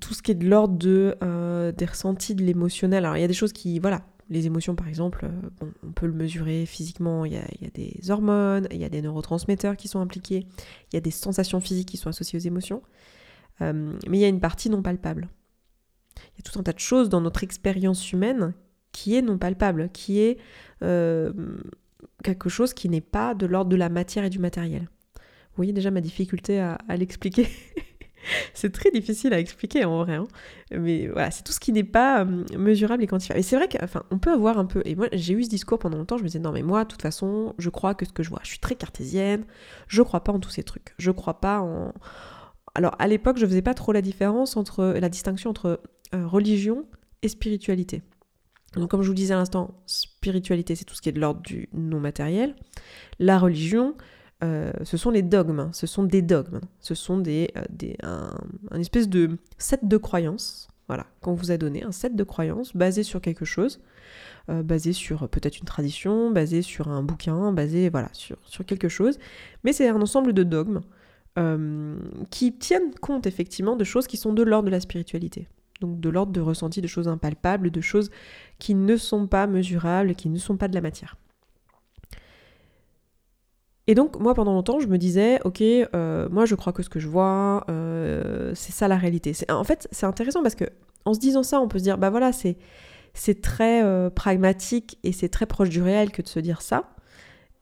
tout 0.00 0.14
ce 0.14 0.22
qui 0.22 0.30
est 0.30 0.34
de 0.34 0.48
l'ordre 0.48 0.78
de, 0.78 1.16
euh, 1.22 1.70
des 1.72 1.84
ressentis, 1.84 2.34
de 2.34 2.44
l'émotionnel. 2.44 3.04
Alors, 3.04 3.18
il 3.18 3.20
y 3.20 3.24
a 3.24 3.28
des 3.28 3.34
choses 3.34 3.52
qui, 3.52 3.78
voilà, 3.78 4.06
les 4.28 4.46
émotions, 4.46 4.74
par 4.74 4.88
exemple, 4.88 5.24
euh, 5.24 5.66
on 5.82 5.92
peut 5.92 6.06
le 6.06 6.12
mesurer 6.12 6.66
physiquement. 6.66 7.24
Il 7.24 7.32
y, 7.32 7.36
a, 7.36 7.44
il 7.54 7.62
y, 7.62 7.66
a, 7.66 7.70
des 7.70 8.10
hormones, 8.10 8.68
il 8.70 8.78
y 8.78 8.84
a 8.84 8.88
des 8.88 9.02
neurotransmetteurs 9.02 9.76
qui 9.76 9.88
sont 9.88 10.00
impliqués, 10.00 10.46
il 10.92 10.94
y 10.94 10.96
a 10.96 11.00
des 11.00 11.10
sensations 11.10 11.60
physiques 11.60 11.88
qui 11.88 11.96
sont 11.96 12.08
associées 12.08 12.38
aux 12.38 12.42
émotions. 12.42 12.82
mais 13.60 13.96
il 14.04 14.18
y 14.18 14.24
a 14.24 14.28
une 14.28 14.40
partie 14.40 14.70
non 14.70 14.82
palpable. 14.82 15.28
Il 16.16 16.44
y 16.44 16.48
a 16.48 16.50
tout 16.50 16.58
un 16.58 16.62
tas 16.62 16.72
de 16.72 16.78
choses 16.78 17.08
dans 17.08 17.20
notre 17.20 17.44
expérience 17.44 18.12
humaine 18.12 18.54
qui 18.92 19.16
est 19.16 19.22
non 19.22 19.38
palpable, 19.38 19.90
qui 19.92 20.20
est 20.20 20.38
quelque 22.22 22.48
chose 22.48 22.74
qui 22.74 22.88
n'est 22.88 23.00
pas 23.00 23.34
de 23.34 23.46
l'ordre 23.46 23.70
de 23.70 23.76
la 23.76 23.88
matière 23.88 24.24
et 24.24 24.30
du 24.30 24.38
matériel. 24.38 24.88
Vous 25.58 25.62
voyez 25.62 25.72
déjà 25.72 25.90
ma 25.90 26.00
difficulté 26.00 26.60
à, 26.60 26.78
l'expliquer. 26.96 27.48
c'est 28.54 28.72
très 28.72 28.90
difficile 28.90 29.32
à 29.32 29.38
expliquer 29.38 29.84
en 29.84 30.04
vrai. 30.04 30.14
Hein. 30.14 30.28
Mais 30.70 31.08
voilà, 31.08 31.30
c'est 31.30 31.42
tout 31.42 31.52
ce 31.52 31.60
qui 31.60 31.72
n'est 31.72 31.84
pas 31.84 32.24
euh, 32.24 32.44
mesurable 32.56 33.02
et 33.02 33.06
quantifiable. 33.06 33.40
Et 33.40 33.42
c'est 33.42 33.56
vrai 33.56 33.68
qu'on 33.68 34.18
peut 34.18 34.32
avoir 34.32 34.58
un 34.58 34.66
peu. 34.66 34.82
Et 34.84 34.94
moi, 34.94 35.08
j'ai 35.12 35.34
eu 35.34 35.44
ce 35.44 35.48
discours 35.48 35.78
pendant 35.78 35.98
longtemps. 35.98 36.18
Je 36.18 36.22
me 36.22 36.28
disais, 36.28 36.38
non, 36.38 36.52
mais 36.52 36.62
moi, 36.62 36.84
de 36.84 36.88
toute 36.88 37.02
façon, 37.02 37.54
je 37.58 37.70
crois 37.70 37.94
que 37.94 38.04
ce 38.04 38.12
que 38.12 38.22
je 38.22 38.30
vois. 38.30 38.40
Je 38.42 38.48
suis 38.48 38.58
très 38.58 38.74
cartésienne. 38.74 39.44
Je 39.86 40.02
crois 40.02 40.24
pas 40.24 40.32
en 40.32 40.40
tous 40.40 40.50
ces 40.50 40.62
trucs. 40.62 40.94
Je 40.98 41.10
crois 41.10 41.40
pas 41.40 41.60
en. 41.60 41.92
Alors, 42.74 42.94
à 42.98 43.08
l'époque, 43.08 43.38
je 43.38 43.46
faisais 43.46 43.62
pas 43.62 43.74
trop 43.74 43.92
la 43.92 44.02
différence 44.02 44.56
entre. 44.56 44.94
La 44.98 45.08
distinction 45.08 45.50
entre 45.50 45.80
euh, 46.14 46.26
religion 46.26 46.86
et 47.22 47.28
spiritualité. 47.28 48.02
Donc 48.74 48.90
comme 48.90 49.02
je 49.02 49.08
vous 49.08 49.14
disais 49.14 49.34
à 49.34 49.36
l'instant, 49.36 49.82
spiritualité, 49.86 50.74
c'est 50.74 50.84
tout 50.84 50.94
ce 50.94 51.02
qui 51.02 51.08
est 51.08 51.12
de 51.12 51.20
l'ordre 51.20 51.40
du 51.40 51.68
non 51.72 52.00
matériel. 52.00 52.54
La 53.18 53.38
religion, 53.38 53.94
euh, 54.44 54.72
ce 54.84 54.96
sont 54.96 55.10
les 55.10 55.22
dogmes, 55.22 55.70
ce 55.72 55.86
sont 55.86 56.04
des 56.04 56.22
dogmes, 56.22 56.60
ce 56.80 56.94
sont 56.94 57.18
des, 57.18 57.50
euh, 57.56 58.28
un, 58.70 58.80
espèce 58.80 59.08
de 59.08 59.36
set 59.58 59.80
de 59.86 59.96
croyances, 59.96 60.68
voilà, 60.86 61.06
qu'on 61.20 61.34
vous 61.34 61.50
a 61.50 61.56
donné, 61.56 61.82
un 61.82 61.90
set 61.90 62.14
de 62.14 62.22
croyances 62.22 62.76
basé 62.76 63.02
sur 63.02 63.20
quelque 63.20 63.44
chose, 63.44 63.80
euh, 64.48 64.62
basé 64.62 64.92
sur 64.92 65.28
peut-être 65.28 65.58
une 65.58 65.64
tradition, 65.64 66.30
basé 66.30 66.62
sur 66.62 66.88
un 66.88 67.02
bouquin, 67.02 67.52
basé 67.52 67.88
voilà 67.88 68.10
sur, 68.12 68.36
sur 68.44 68.64
quelque 68.64 68.88
chose, 68.88 69.18
mais 69.64 69.72
c'est 69.72 69.88
un 69.88 70.00
ensemble 70.00 70.32
de 70.32 70.42
dogmes 70.42 70.80
qui 72.30 72.52
tiennent 72.52 72.92
compte 73.00 73.28
effectivement 73.28 73.76
de 73.76 73.84
choses 73.84 74.08
qui 74.08 74.16
sont 74.16 74.32
de 74.32 74.42
l'ordre 74.42 74.66
de 74.66 74.72
la 74.72 74.80
spiritualité. 74.80 75.46
Donc 75.80 76.00
de 76.00 76.08
l'ordre 76.08 76.32
de 76.32 76.40
ressenti 76.40 76.80
de 76.80 76.88
choses 76.88 77.06
impalpables, 77.06 77.70
de 77.70 77.80
choses 77.80 78.10
qui 78.58 78.74
ne 78.74 78.96
sont 78.96 79.28
pas 79.28 79.46
mesurables, 79.46 80.16
qui 80.16 80.28
ne 80.30 80.38
sont 80.38 80.56
pas 80.56 80.66
de 80.66 80.74
la 80.74 80.80
matière. 80.80 81.16
Et 83.88 83.94
donc 83.94 84.20
moi 84.20 84.34
pendant 84.34 84.52
longtemps 84.52 84.80
je 84.80 84.86
me 84.86 84.98
disais 84.98 85.40
ok 85.44 85.62
euh, 85.62 86.28
moi 86.30 86.44
je 86.44 86.54
crois 86.54 86.74
que 86.74 86.82
ce 86.82 86.90
que 86.90 87.00
je 87.00 87.08
vois 87.08 87.64
euh, 87.70 88.52
c'est 88.54 88.72
ça 88.72 88.86
la 88.86 88.98
réalité. 88.98 89.32
En 89.48 89.64
fait 89.64 89.88
c'est 89.90 90.04
intéressant 90.04 90.42
parce 90.42 90.54
que 90.54 90.66
en 91.06 91.14
se 91.14 91.18
disant 91.18 91.42
ça 91.42 91.58
on 91.58 91.68
peut 91.68 91.78
se 91.78 91.84
dire 91.84 91.96
bah 91.96 92.10
voilà 92.10 92.30
c'est 92.32 93.40
très 93.40 93.82
euh, 93.82 94.10
pragmatique 94.10 94.98
et 95.04 95.12
c'est 95.12 95.30
très 95.30 95.46
proche 95.46 95.70
du 95.70 95.80
réel 95.80 96.12
que 96.12 96.20
de 96.20 96.28
se 96.28 96.38
dire 96.38 96.60
ça. 96.60 96.90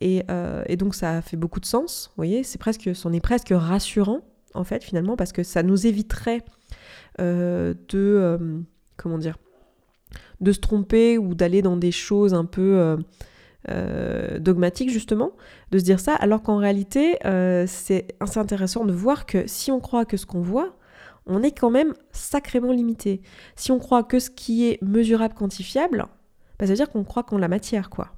Et, 0.03 0.25
et 0.67 0.77
donc 0.77 0.95
ça 0.95 1.23
fait 1.23 1.39
beaucoup 1.39 1.59
de 1.59 1.65
sens, 1.65 2.09
vous 2.11 2.17
voyez, 2.19 2.43
c'est 2.43 2.59
presque, 2.59 2.95
c'en 2.95 3.15
est 3.15 3.21
presque 3.21 3.49
rassurant 3.51 4.21
en 4.53 4.63
fait 4.63 4.85
finalement 4.85 5.17
parce 5.17 5.33
que 5.33 5.43
ça 5.43 5.63
nous 5.63 5.87
éviterait 5.87 6.45
de 7.19 8.39
comment 8.99 9.17
dire 9.17 9.39
de 10.43 10.53
se 10.53 10.61
tromper 10.61 11.17
ou 11.17 11.35
d'aller 11.35 11.63
dans 11.63 11.79
des 11.79 11.93
choses 11.93 12.35
un 12.35 12.45
peu 12.45 12.99
euh, 13.69 14.39
dogmatiques 14.39 14.91
justement, 14.91 15.33
de 15.71 15.79
se 15.79 15.85
dire 15.85 16.01
ça, 16.01 16.15
alors 16.15 16.43
qu'en 16.43 16.59
réalité 16.59 17.19
c'est 17.67 18.15
assez 18.21 18.39
intéressant 18.39 18.85
de 18.85 18.93
voir 18.93 19.27
que 19.27 19.47
si 19.47 19.71
on 19.71 19.81
croit 19.81 20.05
que 20.05 20.17
ce 20.17 20.27
qu'on 20.27 20.41
voit, 20.41 20.77
on 21.27 21.43
est 21.43 21.59
quand 21.59 21.71
même 21.71 21.95
sacrément 22.13 22.73
limité. 22.73 23.21
Si 23.57 23.73
on 23.73 23.79
croit 23.79 24.05
que 24.05 24.19
ce 24.19 24.31
qui 24.31 24.69
est 24.69 24.81
mesurable, 24.83 25.35
quantifiable, 25.35 26.07
bah, 26.59 26.67
ça 26.67 26.67
veut 26.67 26.77
dire 26.77 26.91
qu'on 26.91 27.05
croit 27.05 27.25
qu'en 27.25 27.39
la 27.39 27.49
matière, 27.49 27.91
quoi. 27.91 28.13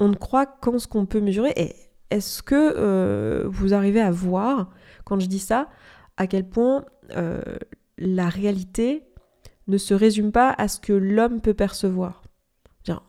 On 0.00 0.08
ne 0.08 0.14
croit 0.14 0.46
qu'en 0.46 0.78
ce 0.78 0.88
qu'on 0.88 1.04
peut 1.04 1.20
mesurer. 1.20 1.52
Et 1.56 1.74
est-ce 2.10 2.42
que 2.42 3.44
vous 3.46 3.74
arrivez 3.74 4.00
à 4.00 4.10
voir, 4.10 4.70
quand 5.04 5.20
je 5.20 5.26
dis 5.26 5.38
ça, 5.38 5.68
à 6.16 6.26
quel 6.26 6.48
point 6.48 6.84
la 7.98 8.28
réalité 8.28 9.04
ne 9.66 9.76
se 9.76 9.92
résume 9.92 10.32
pas 10.32 10.54
à 10.56 10.68
ce 10.68 10.80
que 10.80 10.94
l'homme 10.94 11.42
peut 11.42 11.54
percevoir? 11.54 12.22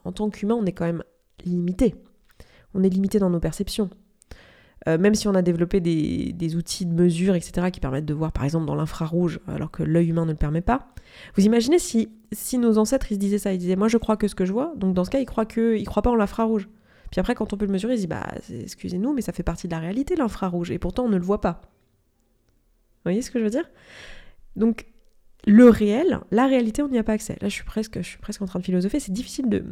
En 0.03 0.12
tant 0.12 0.29
qu'humain, 0.29 0.55
on 0.55 0.65
est 0.65 0.74
quand 0.74 0.86
même 0.86 1.03
limité. 1.43 1.96
On 2.74 2.84
est 2.84 2.89
limité 2.89 3.19
dans 3.19 3.29
nos 3.29 3.39
perceptions. 3.39 3.89
Euh, 4.88 4.98
même 4.98 5.13
si 5.13 5.27
on 5.27 5.36
a 5.36 5.41
développé 5.41 5.81
des, 5.81 6.55
outils 6.55 6.86
de 6.86 6.93
mesure, 6.93 7.36
etc., 7.36 7.69
qui 7.72 7.79
permettent 7.79 8.05
de 8.05 8.13
voir 8.13 8.31
par 8.31 8.46
exemple 8.46 8.65
dans 8.65 8.75
l'infrarouge, 8.75 9.39
alors 9.48 9.72
que 9.72 9.84
l'œil 9.84 10.10
humain 10.10 10.25
ne 10.25 10.31
le 10.31 10.38
permet 10.38 10.62
pas. 10.62 10.93
Vous 11.36 11.46
imaginez 11.46 11.79
si, 11.79 12.10
si 12.31 12.58
nos 12.58 12.77
ancêtres 12.77 13.12
ils 13.12 13.15
se 13.15 13.19
disaient 13.19 13.39
ça, 13.39 13.51
ils 13.51 13.58
disaient 13.58 13.75
moi 13.75 13.89
je 13.89 13.98
crois 13.98 14.15
que 14.15 14.27
ce 14.27 14.36
que 14.36 14.46
je 14.46 14.53
vois, 14.53 14.74
donc 14.77 14.93
dans 14.93 15.03
ce 15.03 15.10
cas 15.10 15.19
ils 15.19 15.25
croient 15.25 15.46
croient 15.46 16.01
pas 16.01 16.12
en 16.12 16.15
l'infrarouge. 16.15 16.69
Puis 17.12 17.19
après 17.19 17.36
quand 17.36 17.51
on 17.51 17.58
peut 17.58 17.65
le 17.65 17.74
mesurer, 17.74 17.93
ils 17.93 17.98
disent 17.98 18.08
bah 18.08 18.27
excusez-nous 18.50 19.13
mais 19.13 19.22
ça 19.22 19.34
fait 19.34 19.43
partie 19.43 19.67
de 19.67 19.74
la 19.74 19.79
réalité 19.79 20.15
l'infrarouge 20.15 20.72
et 20.72 20.79
pourtant 20.79 21.05
on 21.05 21.10
ne 21.10 21.17
le 21.17 21.24
voit 21.24 21.41
pas. 21.41 21.62
Vous 23.00 23.12
voyez 23.12 23.22
ce 23.22 23.31
que 23.31 23.39
je 23.39 23.43
veux 23.43 23.50
dire? 23.50 23.69
Donc, 24.55 24.86
le 25.48 25.69
réel, 25.69 26.19
la 26.31 26.48
réalité, 26.48 26.81
on 26.81 26.89
n'y 26.89 26.98
a 27.00 27.03
pas 27.03 27.13
accès. 27.13 27.38
Là, 27.41 27.48
je 27.48 27.53
suis 27.53 27.63
presque, 27.63 27.98
je 27.98 28.08
suis 28.08 28.17
presque 28.17 28.41
en 28.41 28.46
train 28.46 28.60
de 28.60 28.65
philosopher. 28.65 29.00
C'est 29.00 29.13
difficile 29.13 29.50
de, 29.50 29.63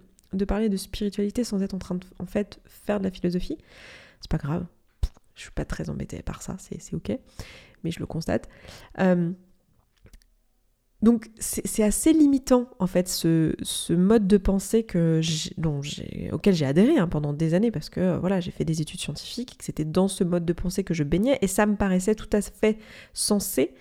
parler 0.46 0.70
de 0.70 0.78
spiritualité 0.78 1.44
sans 1.44 1.62
être 1.62 1.74
en 1.74 1.80
train 1.80 1.96
de, 1.96 2.06
en 2.20 2.26
fait, 2.26 2.60
faire 2.66 3.00
de 3.00 3.06
la 3.06 3.12
philosophie. 3.12 3.58
C'est 4.22 4.32
pas 4.32 4.38
grave. 4.38 4.66
Je 5.36 5.42
suis 5.44 5.52
pas 5.52 5.66
très 5.66 5.90
embêtée 5.90 6.22
par 6.24 6.42
ça, 6.42 6.58
c'est 6.60 6.96
ok. 6.96 7.18
Mais 7.84 7.92
je 7.92 8.00
le 8.00 8.08
constate. 8.08 8.50
Euh, 9.00 9.32
donc 11.04 11.30
c'est 11.38 11.84
assez 11.84 12.12
limitant 12.12 12.72
en 12.80 12.88
fait 12.88 13.08
ce, 13.08 13.54
ce 13.62 13.94
mode 13.94 14.26
de 14.26 14.38
pensée 14.38 14.82
que 14.82 15.22
auquel 16.32 16.56
j'ai 16.56 16.66
adhéré 16.66 16.98
hein, 16.98 17.08
pendant 17.08 17.34
des 17.34 17.54
années 17.54 17.70
parce 17.70 17.90
que 17.90 18.18
voilà 18.18 18.40
j'ai 18.40 18.50
fait 18.50 18.66
des 18.66 18.82
études 18.82 19.00
scientifiques 19.00 19.60
que 19.60 19.64
c'était 19.64 19.86
dans 19.86 20.08
ce 20.08 20.24
mode 20.24 20.44
de 20.44 20.54
pensée 20.54 20.84
que 20.84 20.96
je 20.96 21.04
baignais 21.04 21.38
et 21.42 21.48
ça 21.48 21.68
me 21.68 21.76
paraissait 21.76 22.16
tout 22.16 22.30
à 22.34 22.42
fait 22.42 22.80
sensé 23.14 23.76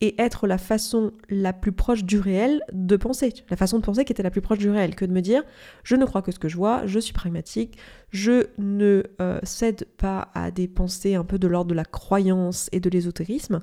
et 0.00 0.20
être 0.20 0.46
la 0.46 0.58
façon 0.58 1.12
la 1.28 1.52
plus 1.52 1.72
proche 1.72 2.04
du 2.04 2.18
réel 2.18 2.62
de 2.72 2.96
penser, 2.96 3.34
la 3.50 3.56
façon 3.56 3.78
de 3.78 3.84
penser 3.84 4.04
qui 4.04 4.12
était 4.12 4.22
la 4.22 4.30
plus 4.30 4.40
proche 4.40 4.58
du 4.58 4.70
réel 4.70 4.94
que 4.94 5.04
de 5.04 5.12
me 5.12 5.20
dire 5.20 5.42
je 5.84 5.94
ne 5.94 6.04
crois 6.06 6.22
que 6.22 6.32
ce 6.32 6.38
que 6.38 6.48
je 6.48 6.56
vois, 6.56 6.86
je 6.86 6.98
suis 6.98 7.12
pragmatique, 7.12 7.76
je 8.10 8.46
ne 8.58 9.02
euh, 9.20 9.38
cède 9.42 9.86
pas 9.98 10.30
à 10.34 10.50
des 10.50 10.68
pensées 10.68 11.14
un 11.14 11.24
peu 11.24 11.38
de 11.38 11.46
l'ordre 11.46 11.70
de 11.70 11.74
la 11.74 11.84
croyance 11.84 12.68
et 12.72 12.80
de 12.80 12.88
l'ésotérisme. 12.88 13.60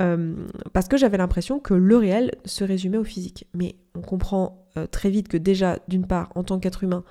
Euh, 0.00 0.34
parce 0.72 0.88
que 0.88 0.96
j'avais 0.96 1.18
l'impression 1.18 1.60
que 1.60 1.74
le 1.74 1.96
réel 1.96 2.32
se 2.44 2.64
résumait 2.64 2.98
au 2.98 3.04
physique. 3.04 3.46
Mais 3.54 3.76
on 3.94 4.00
comprend 4.00 4.66
euh, 4.76 4.86
très 4.86 5.10
vite 5.10 5.28
que 5.28 5.36
déjà, 5.36 5.78
d'une 5.86 6.06
part, 6.06 6.32
en 6.34 6.44
tant 6.44 6.58
qu'être 6.58 6.82
humain, 6.82 7.04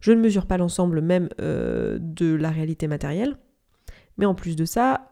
je 0.00 0.12
ne 0.12 0.20
mesure 0.20 0.46
pas 0.46 0.58
l'ensemble 0.58 1.00
même 1.00 1.28
de 1.38 2.34
la 2.34 2.50
réalité 2.50 2.88
matérielle. 2.88 3.36
Mais 4.16 4.26
en 4.26 4.34
plus 4.34 4.56
de 4.56 4.64
ça, 4.64 5.09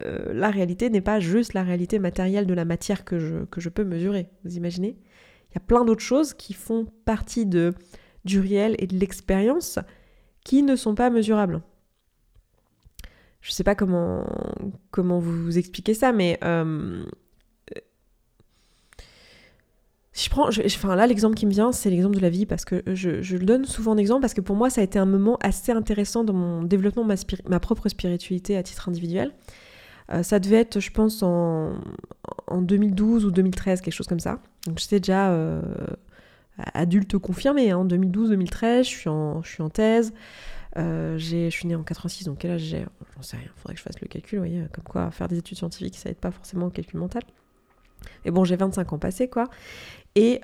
la 0.00 0.50
réalité 0.50 0.90
n'est 0.90 1.00
pas 1.00 1.20
juste 1.20 1.54
la 1.54 1.62
réalité 1.62 1.98
matérielle 1.98 2.46
de 2.46 2.54
la 2.54 2.64
matière 2.64 3.04
que 3.04 3.18
je, 3.18 3.44
que 3.46 3.60
je 3.60 3.68
peux 3.68 3.84
mesurer. 3.84 4.28
Vous 4.44 4.56
imaginez? 4.56 4.96
Il 5.50 5.54
y 5.54 5.56
a 5.56 5.60
plein 5.60 5.84
d'autres 5.84 6.02
choses 6.02 6.34
qui 6.34 6.52
font 6.52 6.86
partie 7.04 7.46
du 7.46 8.40
réel 8.40 8.76
et 8.78 8.86
de 8.86 8.96
l'expérience 8.96 9.78
qui 10.44 10.62
ne 10.62 10.76
sont 10.76 10.94
pas 10.94 11.10
mesurables 11.10 11.62
je 13.40 13.52
sais 13.52 13.64
pas 13.64 13.74
comment, 13.74 14.24
comment 14.90 15.18
vous, 15.18 15.56
expliquer 15.58 15.94
ça, 15.94 16.12
mais 16.12 16.38
euh, 16.44 17.04
je 20.12 20.28
prends, 20.28 20.48
enfin 20.48 20.96
là 20.96 21.06
l'exemple 21.06 21.36
qui 21.36 21.46
me 21.46 21.50
vient, 21.50 21.72
c'est 21.72 21.90
l'exemple 21.90 22.16
de 22.16 22.20
la 22.20 22.30
vie 22.30 22.46
parce 22.46 22.64
que 22.64 22.82
je, 22.86 23.36
le 23.36 23.44
donne 23.44 23.64
souvent 23.64 23.92
en 23.92 23.96
exemple 23.96 24.22
parce 24.22 24.34
que 24.34 24.40
pour 24.40 24.56
moi 24.56 24.68
ça 24.70 24.80
a 24.80 24.84
été 24.84 24.98
un 24.98 25.06
moment 25.06 25.38
assez 25.40 25.72
intéressant 25.72 26.24
dans 26.24 26.32
mon 26.32 26.62
développement 26.62 27.04
de 27.04 27.14
ma, 27.48 27.60
propre 27.60 27.88
spiritualité 27.88 28.56
à 28.56 28.62
titre 28.62 28.88
individuel. 28.88 29.32
Euh, 30.12 30.22
ça 30.22 30.38
devait 30.38 30.56
être, 30.56 30.80
je 30.80 30.90
pense, 30.90 31.22
en, 31.22 31.74
en, 32.46 32.62
2012 32.62 33.26
ou 33.26 33.30
2013, 33.30 33.80
quelque 33.80 33.94
chose 33.94 34.06
comme 34.06 34.20
ça. 34.20 34.40
Donc 34.66 34.78
j'étais 34.78 35.00
déjà 35.00 35.30
euh, 35.30 35.60
adulte 36.74 37.18
confirmé, 37.18 37.72
en 37.72 37.84
hein, 37.84 37.88
2012-2013, 37.88 38.78
je 38.78 38.88
suis 38.88 39.08
en, 39.08 39.42
je 39.42 39.50
suis 39.50 39.62
en 39.62 39.68
thèse. 39.68 40.12
Euh, 40.76 41.18
je 41.18 41.48
suis 41.50 41.66
née 41.66 41.74
en 41.74 41.82
86, 41.82 42.24
donc 42.24 42.38
quel 42.38 42.52
âge 42.52 42.60
j'ai? 42.60 42.86
J'en 43.16 43.22
sais 43.22 43.36
rien, 43.36 43.48
faudrait 43.56 43.74
que 43.74 43.78
je 43.78 43.84
fasse 43.84 44.00
le 44.00 44.06
calcul, 44.06 44.38
vous 44.38 44.44
voyez, 44.44 44.64
comme 44.72 44.84
quoi 44.84 45.10
faire 45.10 45.28
des 45.28 45.38
études 45.38 45.58
scientifiques, 45.58 45.96
ça 45.96 46.10
aide 46.10 46.18
pas 46.18 46.30
forcément 46.30 46.66
au 46.66 46.70
calcul 46.70 47.00
mental. 47.00 47.22
Et 48.24 48.30
bon, 48.30 48.44
j'ai 48.44 48.54
25 48.54 48.92
ans 48.92 48.98
passés, 48.98 49.28
quoi. 49.28 49.48
Et 50.14 50.40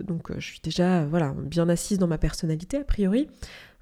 donc, 0.00 0.32
je 0.38 0.44
suis 0.44 0.60
déjà 0.62 1.04
voilà, 1.06 1.34
bien 1.36 1.68
assise 1.68 1.98
dans 1.98 2.06
ma 2.06 2.18
personnalité, 2.18 2.78
a 2.78 2.84
priori, 2.84 3.28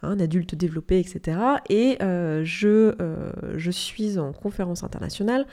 un 0.03 0.19
adulte 0.21 0.55
développé, 0.55 0.99
etc. 0.99 1.39
Et 1.69 1.99
euh, 2.03 2.43
je, 2.45 2.95
je 3.57 3.71
suis 3.71 4.19
en 4.19 4.33
conférence 4.33 4.83
internationale 4.83 5.47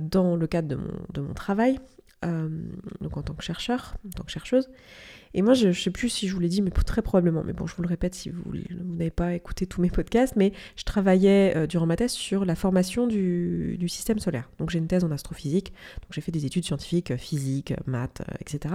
dans 0.00 0.36
le 0.36 0.46
cadre 0.46 0.76
de 1.12 1.20
mon 1.20 1.34
travail, 1.34 1.78
donc 2.22 3.16
en 3.16 3.22
tant 3.22 3.34
que 3.34 3.44
chercheur, 3.44 3.96
en 4.06 4.10
tant 4.10 4.24
que 4.24 4.30
chercheuse. 4.30 4.68
Et 5.34 5.42
moi, 5.42 5.54
je 5.54 5.68
ne 5.68 5.72
sais 5.72 5.90
plus 5.90 6.08
si 6.08 6.28
je 6.28 6.34
vous 6.34 6.40
l'ai 6.40 6.48
dit, 6.48 6.62
mais 6.62 6.70
très 6.70 7.02
probablement. 7.02 7.42
Mais 7.44 7.52
bon, 7.52 7.66
je 7.66 7.74
vous 7.76 7.82
le 7.82 7.88
répète 7.88 8.14
si 8.14 8.30
vous, 8.30 8.42
n'avez 8.70 9.10
pas 9.10 9.34
écouté 9.34 9.66
tous 9.66 9.80
mes 9.80 9.90
podcasts, 9.90 10.36
mais 10.36 10.52
je 10.76 10.84
travaillais 10.84 11.54
euh, 11.56 11.66
durant 11.66 11.86
ma 11.86 11.96
thèse 11.96 12.12
sur 12.12 12.44
la 12.44 12.54
formation 12.54 13.06
du, 13.06 13.76
système 13.88 14.18
solaire. 14.18 14.50
Donc 14.58 14.70
j'ai 14.70 14.78
une 14.78 14.86
thèse 14.86 15.04
en 15.04 15.10
astrophysique, 15.10 15.72
donc 16.02 16.12
j'ai 16.12 16.20
fait 16.20 16.32
des 16.32 16.44
études 16.44 16.64
scientifiques, 16.64 17.10
euh, 17.10 17.16
physique, 17.16 17.72
maths, 17.86 18.20
euh, 18.20 18.34
etc. 18.40 18.74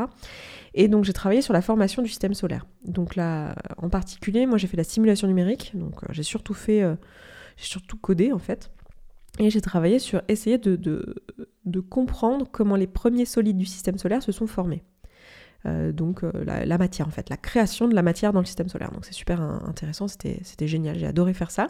Et 0.74 0.88
donc 0.88 1.04
j'ai 1.04 1.14
travaillé 1.14 1.42
sur 1.42 1.54
la 1.54 1.62
formation 1.62 2.02
du 2.02 2.10
système 2.10 2.34
solaire. 2.34 2.66
Donc 2.86 3.16
là, 3.16 3.56
en 3.78 3.90
particulier, 3.90 4.46
moi 4.48 4.58
j'ai 4.58 4.68
fait 4.68 4.78
la 4.78 4.84
simulation 4.84 5.28
numérique, 5.28 5.72
donc 5.76 6.02
j'ai 6.10 6.24
surtout 6.24 6.56
fait, 6.56 6.82
j'ai 7.58 7.66
surtout 7.66 7.98
codé 7.98 8.32
en 8.32 8.40
fait. 8.40 8.72
Et 9.40 9.50
j'ai 9.50 9.62
travaillé 9.62 10.00
sur 10.00 10.22
essayer 10.28 10.58
de, 10.58 11.16
comprendre 11.90 12.48
comment 12.52 12.75
les 12.75 12.88
premiers 12.88 13.25
solides 13.25 13.58
du 13.58 13.66
système 13.66 13.98
solaire 13.98 14.22
se 14.22 14.32
sont 14.32 14.48
formés. 14.48 14.84
Euh, 15.66 15.94
donc 15.94 16.24
euh, 16.24 16.32
la, 16.44 16.78
matière 16.78 17.08
en 17.08 17.12
fait, 17.12 17.30
la 17.30 17.38
création 17.38 17.88
de 17.88 17.96
la 17.96 18.02
matière 18.02 18.34
dans 18.34 18.42
le 18.42 18.46
système 18.46 18.70
solaire. 18.70 18.92
Donc 18.92 19.06
c'est 19.06 19.13
super 19.13 19.42
intéressant, 19.42 20.08
c'était 20.08 20.68
génial, 20.68 20.98
j'ai 21.00 21.08
adoré 21.08 21.34
faire 21.34 21.52
ça. 21.52 21.68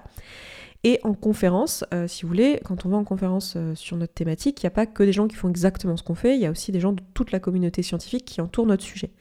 Et 0.85 0.99
en 1.03 1.13
conférence, 1.13 1.85
euh, 1.93 2.09
si 2.09 2.23
vous 2.23 2.27
voulez, 2.27 2.59
quand 2.65 2.85
on 2.85 2.89
va 2.89 2.97
en 2.97 3.05
conférence 3.05 3.55
sur 3.75 3.95
notre 3.95 4.13
thématique, 4.13 4.61
il 4.61 4.65
n'y 4.65 4.67
a 4.67 4.71
pas 4.71 4.85
que 4.85 5.03
des 5.03 5.13
gens 5.13 5.29
qui 5.29 5.35
font 5.37 5.47
exactement 5.47 5.95
ce 5.95 6.03
qu'on 6.03 6.15
fait, 6.15 6.35
il 6.35 6.41
y 6.41 6.45
a 6.45 6.51
aussi 6.51 6.73
des 6.73 6.81
gens 6.81 6.91
de 6.91 7.01
toute 7.13 7.31
la 7.31 7.39
communauté 7.39 7.83
scientifique 7.83 8.25
qui 8.25 8.41
entourent 8.41 8.65
notre 8.65 8.83
sujet. 8.83 9.11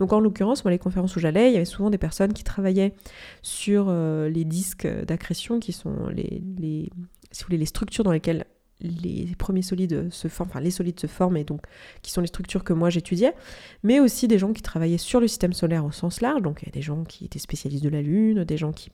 Donc 0.00 0.12
en 0.12 0.18
l'occurrence, 0.18 0.64
moi, 0.64 0.72
les 0.72 0.80
conférences 0.80 1.14
où 1.14 1.20
j'allais, 1.20 1.50
il 1.50 1.52
y 1.52 1.56
avait 1.56 1.64
souvent 1.64 1.90
des 1.90 1.98
personnes 1.98 2.32
qui 2.32 2.42
travaillaient 2.42 2.94
sur 3.42 3.92
les 3.92 4.44
disques 4.44 4.88
d'accrétion, 5.04 5.60
qui 5.60 5.72
sont 5.72 6.08
les, 6.08 6.90
si 7.34 7.42
vous 7.42 7.48
voulez, 7.48 7.58
les 7.58 7.66
structures 7.66 8.04
dans 8.04 8.12
lesquelles 8.12 8.46
les 8.80 9.34
premiers 9.38 9.62
solides 9.62 10.10
se 10.10 10.28
forment, 10.28 10.50
enfin 10.50 10.60
les 10.60 10.70
solides 10.70 11.00
se 11.00 11.06
forment 11.06 11.36
et 11.36 11.44
donc 11.44 11.62
qui 12.02 12.10
sont 12.10 12.20
les 12.20 12.26
structures 12.26 12.64
que 12.64 12.72
moi 12.72 12.90
j'étudiais, 12.90 13.34
mais 13.82 14.00
aussi 14.00 14.28
des 14.28 14.38
gens 14.38 14.52
qui 14.52 14.62
travaillaient 14.62 14.98
sur 14.98 15.20
le 15.20 15.28
système 15.28 15.52
solaire 15.52 15.84
au 15.84 15.92
sens 15.92 16.20
large, 16.20 16.42
donc 16.42 16.62
il 16.62 16.66
y 16.66 16.68
a 16.68 16.72
des 16.72 16.82
gens 16.82 17.04
qui 17.04 17.24
étaient 17.24 17.38
spécialistes 17.38 17.84
de 17.84 17.88
la 17.88 18.02
Lune, 18.02 18.44
des 18.44 18.56
gens 18.56 18.72
qui, 18.72 18.90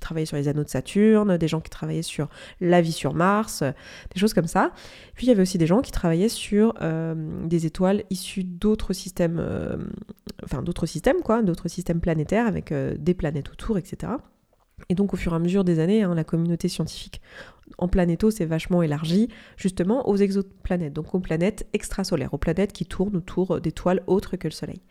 travaillaient 0.00 0.26
sur 0.26 0.38
les 0.38 0.48
anneaux 0.48 0.64
de 0.64 0.68
Saturne, 0.68 1.36
des 1.36 1.48
gens 1.48 1.60
qui 1.60 1.70
travaillaient 1.70 2.02
sur 2.02 2.28
la 2.60 2.80
vie 2.80 2.92
sur 2.92 3.12
Mars, 3.12 3.62
des 3.62 4.18
choses 4.18 4.32
comme 4.32 4.46
ça. 4.46 4.72
Puis 5.14 5.26
il 5.26 5.28
y 5.28 5.32
avait 5.32 5.42
aussi 5.42 5.58
des 5.58 5.66
gens 5.66 5.82
qui 5.82 5.92
travaillaient 5.92 6.30
sur 6.30 6.74
euh, 6.80 7.14
des 7.46 7.66
étoiles 7.66 8.02
issues 8.08 8.44
d'autres 8.44 8.94
systèmes, 8.94 9.38
euh, 9.38 9.76
enfin 10.44 10.62
d'autres 10.62 10.86
systèmes 10.86 11.20
quoi, 11.22 11.42
d'autres 11.42 11.68
systèmes 11.68 12.00
planétaires 12.00 12.46
avec 12.46 12.72
euh, 12.72 12.96
des 12.98 13.14
planètes 13.14 13.50
autour, 13.50 13.76
etc. 13.78 14.12
Et 14.88 14.94
donc 14.94 15.14
au 15.14 15.16
fur 15.16 15.32
et 15.32 15.36
à 15.36 15.38
mesure 15.38 15.64
des 15.64 15.78
années, 15.78 16.02
hein, 16.02 16.14
la 16.14 16.24
communauté 16.24 16.68
scientifique 16.68 17.20
en 17.78 17.88
planéto 17.88 18.30
s'est 18.30 18.44
vachement 18.44 18.82
élargie 18.82 19.28
justement 19.56 20.08
aux 20.08 20.16
exoplanètes, 20.16 20.92
donc 20.92 21.14
aux 21.14 21.20
planètes 21.20 21.66
extrasolaires, 21.72 22.34
aux 22.34 22.38
planètes 22.38 22.72
qui 22.72 22.86
tournent 22.86 23.16
autour 23.16 23.60
d'étoiles 23.60 24.02
autres 24.06 24.36
que 24.36 24.48
le 24.48 24.52
Soleil. 24.52 24.82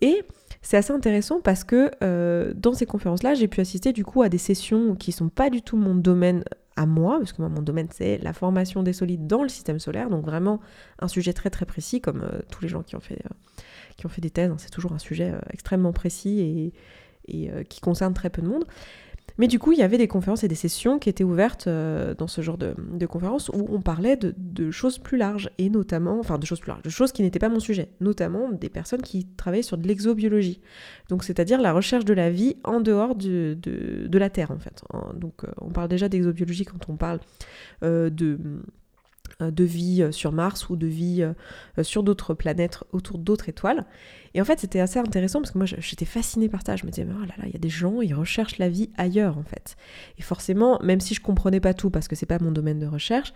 Et 0.00 0.22
c'est 0.62 0.76
assez 0.76 0.92
intéressant 0.92 1.40
parce 1.40 1.64
que 1.64 1.90
euh, 2.02 2.52
dans 2.54 2.72
ces 2.72 2.86
conférences-là, 2.86 3.34
j'ai 3.34 3.48
pu 3.48 3.60
assister 3.60 3.92
du 3.92 4.04
coup 4.04 4.22
à 4.22 4.28
des 4.28 4.38
sessions 4.38 4.94
qui 4.94 5.12
sont 5.12 5.28
pas 5.28 5.50
du 5.50 5.62
tout 5.62 5.76
mon 5.76 5.94
domaine 5.94 6.44
à 6.76 6.86
moi, 6.86 7.18
parce 7.18 7.32
que 7.32 7.42
moi, 7.42 7.48
mon 7.48 7.62
domaine 7.62 7.88
c'est 7.92 8.18
la 8.18 8.32
formation 8.32 8.84
des 8.84 8.92
solides 8.92 9.26
dans 9.26 9.42
le 9.42 9.48
système 9.48 9.80
solaire, 9.80 10.10
donc 10.10 10.24
vraiment 10.24 10.60
un 11.00 11.08
sujet 11.08 11.32
très 11.32 11.50
très 11.50 11.66
précis, 11.66 12.00
comme 12.00 12.22
euh, 12.22 12.38
tous 12.50 12.62
les 12.62 12.68
gens 12.68 12.82
qui 12.82 12.94
ont 12.94 13.00
fait, 13.00 13.20
euh, 13.26 13.62
qui 13.96 14.06
ont 14.06 14.08
fait 14.08 14.20
des 14.20 14.30
thèses, 14.30 14.50
hein, 14.50 14.56
c'est 14.58 14.70
toujours 14.70 14.92
un 14.92 14.98
sujet 14.98 15.32
extrêmement 15.50 15.92
précis 15.92 16.40
et, 16.40 16.72
et 17.28 17.50
qui 17.68 17.80
concerne 17.80 18.14
très 18.14 18.30
peu 18.30 18.42
de 18.42 18.48
monde. 18.48 18.64
Mais 19.38 19.46
du 19.46 19.60
coup, 19.60 19.70
il 19.70 19.78
y 19.78 19.82
avait 19.82 19.98
des 19.98 20.08
conférences 20.08 20.42
et 20.42 20.48
des 20.48 20.56
sessions 20.56 20.98
qui 20.98 21.08
étaient 21.08 21.24
ouvertes 21.24 21.68
euh, 21.68 22.12
dans 22.14 22.26
ce 22.26 22.40
genre 22.40 22.58
de, 22.58 22.74
conférences 23.06 23.48
où 23.50 23.66
on 23.70 23.80
parlait 23.80 24.16
de, 24.16 24.70
choses 24.72 24.98
plus 24.98 25.16
larges, 25.16 25.48
et 25.58 25.70
notamment, 25.70 26.18
enfin 26.18 26.38
de 26.38 26.44
choses 26.44 26.58
plus 26.58 26.70
larges, 26.70 26.82
de 26.82 26.90
choses 26.90 27.12
qui 27.12 27.22
n'étaient 27.22 27.38
pas 27.38 27.48
mon 27.48 27.60
sujet, 27.60 27.90
notamment 28.00 28.50
des 28.50 28.68
personnes 28.68 29.00
qui 29.00 29.26
travaillaient 29.36 29.62
sur 29.62 29.78
de 29.78 29.86
l'exobiologie, 29.86 30.60
donc 31.08 31.24
c'est-à-dire 31.24 31.60
la 31.60 31.72
recherche 31.72 32.04
de 32.04 32.12
la 32.12 32.30
vie 32.30 32.56
en 32.64 32.80
dehors 32.80 33.14
de, 33.14 33.56
la 34.12 34.30
Terre 34.30 34.50
en 34.50 34.58
fait. 34.58 34.82
Donc 35.14 35.44
euh, 35.44 35.48
on 35.58 35.70
parle 35.70 35.88
déjà 35.88 36.08
d'exobiologie 36.08 36.64
quand 36.64 36.88
on 36.88 36.96
parle 36.96 37.20
euh, 37.84 38.10
de 38.10 38.38
euh, 39.40 39.52
vie 39.56 40.02
euh, 40.02 40.10
sur 40.10 40.32
Mars 40.32 40.68
ou 40.68 40.74
de 40.76 40.88
vie 40.88 41.22
euh, 41.22 41.82
sur 41.84 42.02
d'autres 42.02 42.34
planètes 42.34 42.82
autour 42.92 43.18
d'autres 43.18 43.48
étoiles. 43.48 43.84
Et 44.34 44.40
en 44.40 44.44
fait, 44.44 44.58
c'était 44.60 44.80
assez 44.80 44.98
intéressant 44.98 45.40
parce 45.40 45.52
que 45.52 45.58
moi, 45.58 45.66
j'étais 45.66 46.04
fascinée 46.04 46.48
par 46.48 46.62
ça. 46.64 46.76
Je 46.76 46.86
me 46.86 46.90
disais, 46.90 47.06
oh 47.08 47.20
là 47.20 47.34
là, 47.38 47.44
il 47.46 47.52
y 47.52 47.56
a 47.56 47.58
des 47.58 47.68
gens, 47.68 48.00
ils 48.00 48.14
recherchent 48.14 48.58
la 48.58 48.68
vie 48.68 48.90
ailleurs, 48.96 49.38
en 49.38 49.42
fait. 49.42 49.76
Et 50.18 50.22
forcément, 50.22 50.78
même 50.82 51.00
si 51.00 51.14
je 51.14 51.20
comprenais 51.20 51.60
pas 51.60 51.74
tout 51.74 51.90
parce 51.90 52.08
que 52.08 52.16
c'est 52.16 52.26
pas 52.26 52.38
mon 52.38 52.52
domaine 52.52 52.78
de 52.78 52.86
recherche, 52.86 53.32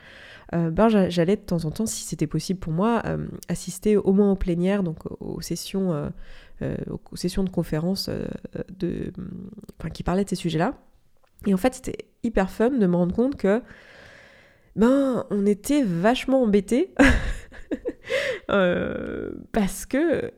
ben 0.53 0.89
j'allais 1.09 1.37
de 1.37 1.41
temps 1.41 1.65
en 1.65 1.71
temps, 1.71 1.87
si 1.87 2.05
c'était 2.05 2.27
possible 2.27 2.61
pour 2.61 2.75
moi, 2.75 3.03
assister 3.49 3.97
au 3.97 4.13
moins 4.13 4.33
aux 4.33 4.37
plénières, 4.37 4.83
donc 4.83 4.99
aux 5.21 5.41
sessions, 5.41 6.13
aux 6.61 7.17
sessions 7.17 7.43
de 7.43 7.49
conférences 7.49 8.11
de, 8.79 9.13
qui 9.95 10.03
parlaient 10.03 10.25
de 10.25 10.29
ces 10.29 10.37
sujets-là. 10.37 10.75
Et 11.47 11.55
en 11.55 11.57
fait, 11.57 11.75
c'était 11.75 12.07
hyper 12.23 12.51
fun 12.51 12.71
de 12.71 12.87
me 12.87 12.97
rendre 12.97 13.15
compte 13.15 13.37
que 13.37 13.63
ben 14.77 15.27
on 15.31 15.45
était 15.45 15.83
vachement 15.83 16.43
embêtés 16.43 16.95
euh, 18.51 19.33
parce 19.53 19.87
que 19.87 20.33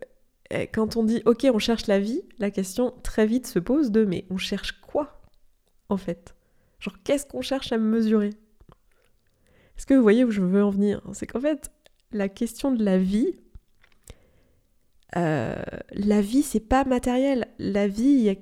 quand 0.73 0.97
on 0.97 1.05
dit 1.05 1.23
ok 1.25 1.47
on 1.53 1.59
cherche 1.59 1.87
la 1.87 2.01
vie, 2.01 2.23
la 2.39 2.51
question 2.51 2.95
très 3.03 3.27
vite 3.27 3.47
se 3.47 3.59
pose 3.59 3.91
de 3.91 4.05
mais 4.05 4.27
on 4.31 4.37
cherche 4.37 4.81
quoi 4.81 5.21
en 5.89 5.97
fait? 5.97 6.35
Genre 6.81 6.97
qu'est-ce 7.03 7.27
qu'on 7.27 7.43
cherche 7.43 7.73
à 7.73 7.79
mesurer? 7.79 8.31
Est-ce 9.77 9.87
que 9.87 9.95
vous 9.95 10.03
voyez 10.03 10.25
où 10.25 10.31
je 10.31 10.41
veux 10.41 10.63
en 10.63 10.71
venir? 10.71 11.01
C'est 11.13 11.27
qu'en 11.27 11.41
fait 11.41 11.71
la 12.13 12.29
question 12.29 12.71
de 12.73 12.85
la 12.85 12.99
vie, 12.99 13.35
euh, 15.17 15.55
la 15.93 16.21
vie 16.21 16.43
c'est 16.43 16.61
pas 16.61 16.85
matériel. 16.85 17.49
La 17.59 17.89
vie, 17.89 18.05
il 18.05 18.21
y 18.21 18.31
a 18.31 18.37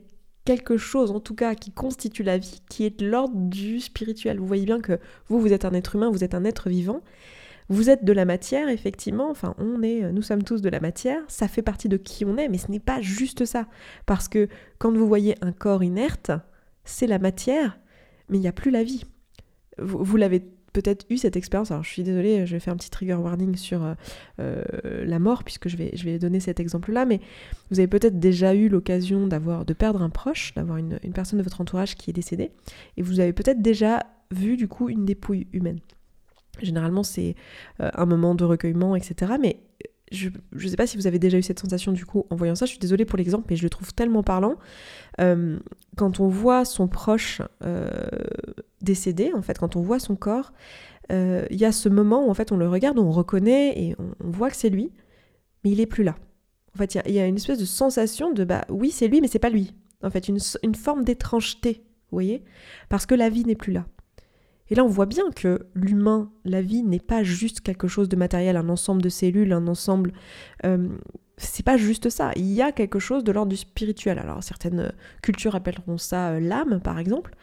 quelque 0.44 0.76
chose 0.76 1.10
en 1.10 1.20
tout 1.20 1.34
cas 1.34 1.54
qui 1.54 1.70
constitue 1.70 2.22
la 2.22 2.38
vie, 2.38 2.62
qui 2.68 2.84
est 2.84 2.98
de 3.00 3.06
l'ordre 3.06 3.36
du 3.36 3.80
spirituel. 3.80 4.38
Vous 4.38 4.46
voyez 4.46 4.66
bien 4.66 4.80
que 4.80 4.98
vous, 5.28 5.40
vous 5.40 5.52
êtes 5.52 5.64
un 5.64 5.72
être 5.72 5.96
humain, 5.96 6.10
vous 6.10 6.24
êtes 6.24 6.34
un 6.34 6.44
être 6.44 6.68
vivant. 6.68 7.00
Vous 7.68 7.90
êtes 7.90 8.04
de 8.04 8.12
la 8.12 8.24
matière, 8.24 8.68
effectivement, 8.68 9.30
enfin 9.30 9.54
on 9.58 9.82
est, 9.82 10.12
nous 10.12 10.22
sommes 10.22 10.42
tous 10.42 10.62
de 10.62 10.68
la 10.68 10.80
matière, 10.80 11.22
ça 11.28 11.48
fait 11.48 11.62
partie 11.62 11.88
de 11.88 11.96
qui 11.96 12.24
on 12.24 12.36
est, 12.36 12.48
mais 12.48 12.58
ce 12.58 12.70
n'est 12.70 12.80
pas 12.80 13.00
juste 13.00 13.44
ça. 13.44 13.66
Parce 14.06 14.28
que 14.28 14.48
quand 14.78 14.92
vous 14.92 15.06
voyez 15.06 15.36
un 15.40 15.52
corps 15.52 15.82
inerte, 15.82 16.32
c'est 16.84 17.06
la 17.06 17.18
matière, 17.18 17.78
mais 18.28 18.38
il 18.38 18.40
n'y 18.40 18.48
a 18.48 18.52
plus 18.52 18.70
la 18.70 18.82
vie. 18.82 19.04
Vous, 19.78 20.16
l'avez 20.16 20.40
peut-être 20.72 21.06
eu 21.10 21.16
cette 21.16 21.36
expérience, 21.36 21.70
alors 21.70 21.84
je 21.84 21.90
suis 21.90 22.02
désolée, 22.02 22.46
je 22.46 22.52
vais 22.52 22.60
faire 22.60 22.72
un 22.72 22.76
petit 22.76 22.90
trigger 22.90 23.14
warning 23.14 23.56
sur 23.56 23.84
euh, 23.84 23.94
euh, 24.40 25.04
la 25.04 25.18
mort, 25.18 25.44
puisque 25.44 25.68
je 25.68 25.76
vais, 25.76 25.90
je 25.94 26.04
vais 26.04 26.18
donner 26.18 26.40
cet 26.40 26.60
exemple-là, 26.60 27.04
mais 27.04 27.20
vous 27.70 27.78
avez 27.78 27.88
peut-être 27.88 28.18
déjà 28.18 28.54
eu 28.54 28.68
l'occasion 28.68 29.26
d'avoir, 29.26 29.64
de 29.64 29.72
perdre 29.72 30.02
un 30.02 30.10
proche, 30.10 30.54
d'avoir 30.54 30.78
une, 30.78 30.98
une 31.02 31.12
personne 31.12 31.38
de 31.38 31.44
votre 31.44 31.60
entourage 31.60 31.94
qui 31.94 32.10
est 32.10 32.14
décédée, 32.14 32.52
et 32.96 33.02
vous 33.02 33.20
avez 33.20 33.32
peut-être 33.32 33.62
déjà 33.62 34.00
vu 34.30 34.56
du 34.56 34.68
coup 34.68 34.88
une 34.88 35.04
dépouille 35.04 35.46
humaine. 35.52 35.80
Généralement, 36.60 37.02
c'est 37.02 37.34
euh, 37.80 37.90
un 37.94 38.06
moment 38.06 38.34
de 38.34 38.44
recueillement, 38.44 38.94
etc. 38.94 39.32
Mais 39.40 39.60
je 40.10 40.28
ne 40.52 40.68
sais 40.68 40.76
pas 40.76 40.86
si 40.86 40.96
vous 40.96 41.06
avez 41.06 41.18
déjà 41.18 41.38
eu 41.38 41.42
cette 41.42 41.58
sensation 41.58 41.92
du 41.92 42.04
coup 42.04 42.26
en 42.28 42.36
voyant 42.36 42.54
ça. 42.54 42.66
Je 42.66 42.70
suis 42.70 42.78
désolée 42.78 43.06
pour 43.06 43.16
l'exemple, 43.16 43.46
mais 43.48 43.56
je 43.56 43.62
le 43.62 43.70
trouve 43.70 43.94
tellement 43.94 44.22
parlant. 44.22 44.56
Euh, 45.20 45.58
quand 45.96 46.20
on 46.20 46.28
voit 46.28 46.64
son 46.64 46.88
proche 46.88 47.40
euh, 47.64 47.88
décédé, 48.82 49.32
en 49.34 49.40
fait, 49.40 49.58
quand 49.58 49.76
on 49.76 49.80
voit 49.80 49.98
son 49.98 50.16
corps, 50.16 50.52
il 51.10 51.58
y 51.58 51.66
a 51.66 51.72
ce 51.72 51.90
moment 51.90 52.26
où 52.26 52.30
en 52.30 52.34
fait 52.34 52.52
on 52.52 52.56
le 52.56 52.66
regarde, 52.66 52.98
on 52.98 53.10
reconnaît 53.10 53.78
et 53.78 53.94
on, 53.98 54.30
voit 54.30 54.48
que 54.48 54.56
c'est 54.56 54.70
lui, 54.70 54.90
mais 55.62 55.70
il 55.70 55.78
est 55.78 55.86
plus 55.86 56.04
là. 56.04 56.16
En 56.74 56.78
fait, 56.78 56.94
il 56.94 57.12
y, 57.12 57.18
a 57.18 57.26
une 57.26 57.36
espèce 57.36 57.58
de 57.58 57.66
sensation 57.66 58.32
de 58.32 58.44
bah 58.44 58.64
oui, 58.70 58.90
c'est 58.90 59.08
lui, 59.08 59.20
mais 59.20 59.28
c'est 59.28 59.38
pas 59.38 59.50
lui. 59.50 59.74
En 60.02 60.08
fait, 60.08 60.26
une, 60.28 60.38
une 60.62 60.74
forme 60.74 61.04
d'étrangeté, 61.04 61.82
vous 62.10 62.16
voyez, 62.16 62.44
parce 62.88 63.04
que 63.04 63.14
la 63.14 63.28
vie 63.28 63.44
n'est 63.44 63.56
plus 63.56 63.74
là. 63.74 63.84
Et 64.72 64.74
là, 64.74 64.84
on 64.84 64.88
voit 64.88 65.04
bien 65.04 65.30
que 65.36 65.66
l'humain, 65.74 66.30
la 66.46 66.62
vie, 66.62 66.82
n'est 66.82 66.98
pas 66.98 67.22
juste 67.22 67.60
quelque 67.60 67.88
chose 67.88 68.08
de 68.08 68.16
matériel, 68.16 68.56
un 68.56 68.70
ensemble 68.70 69.02
de 69.02 69.10
cellules, 69.10 69.52
un 69.52 69.66
ensemble. 69.66 70.14
Euh, 70.64 70.88
c'est 71.36 71.62
pas 71.62 71.76
juste 71.76 72.08
ça. 72.08 72.30
Il 72.36 72.50
y 72.50 72.62
a 72.62 72.72
quelque 72.72 72.98
chose 72.98 73.22
de 73.22 73.32
l'ordre 73.32 73.50
du 73.50 73.58
spirituel. 73.58 74.18
Alors, 74.18 74.42
certaines 74.42 74.94
cultures 75.20 75.54
appelleront 75.54 75.98
ça 75.98 76.30
euh, 76.30 76.40
l'âme, 76.40 76.80
par 76.80 76.98
exemple. 76.98 77.34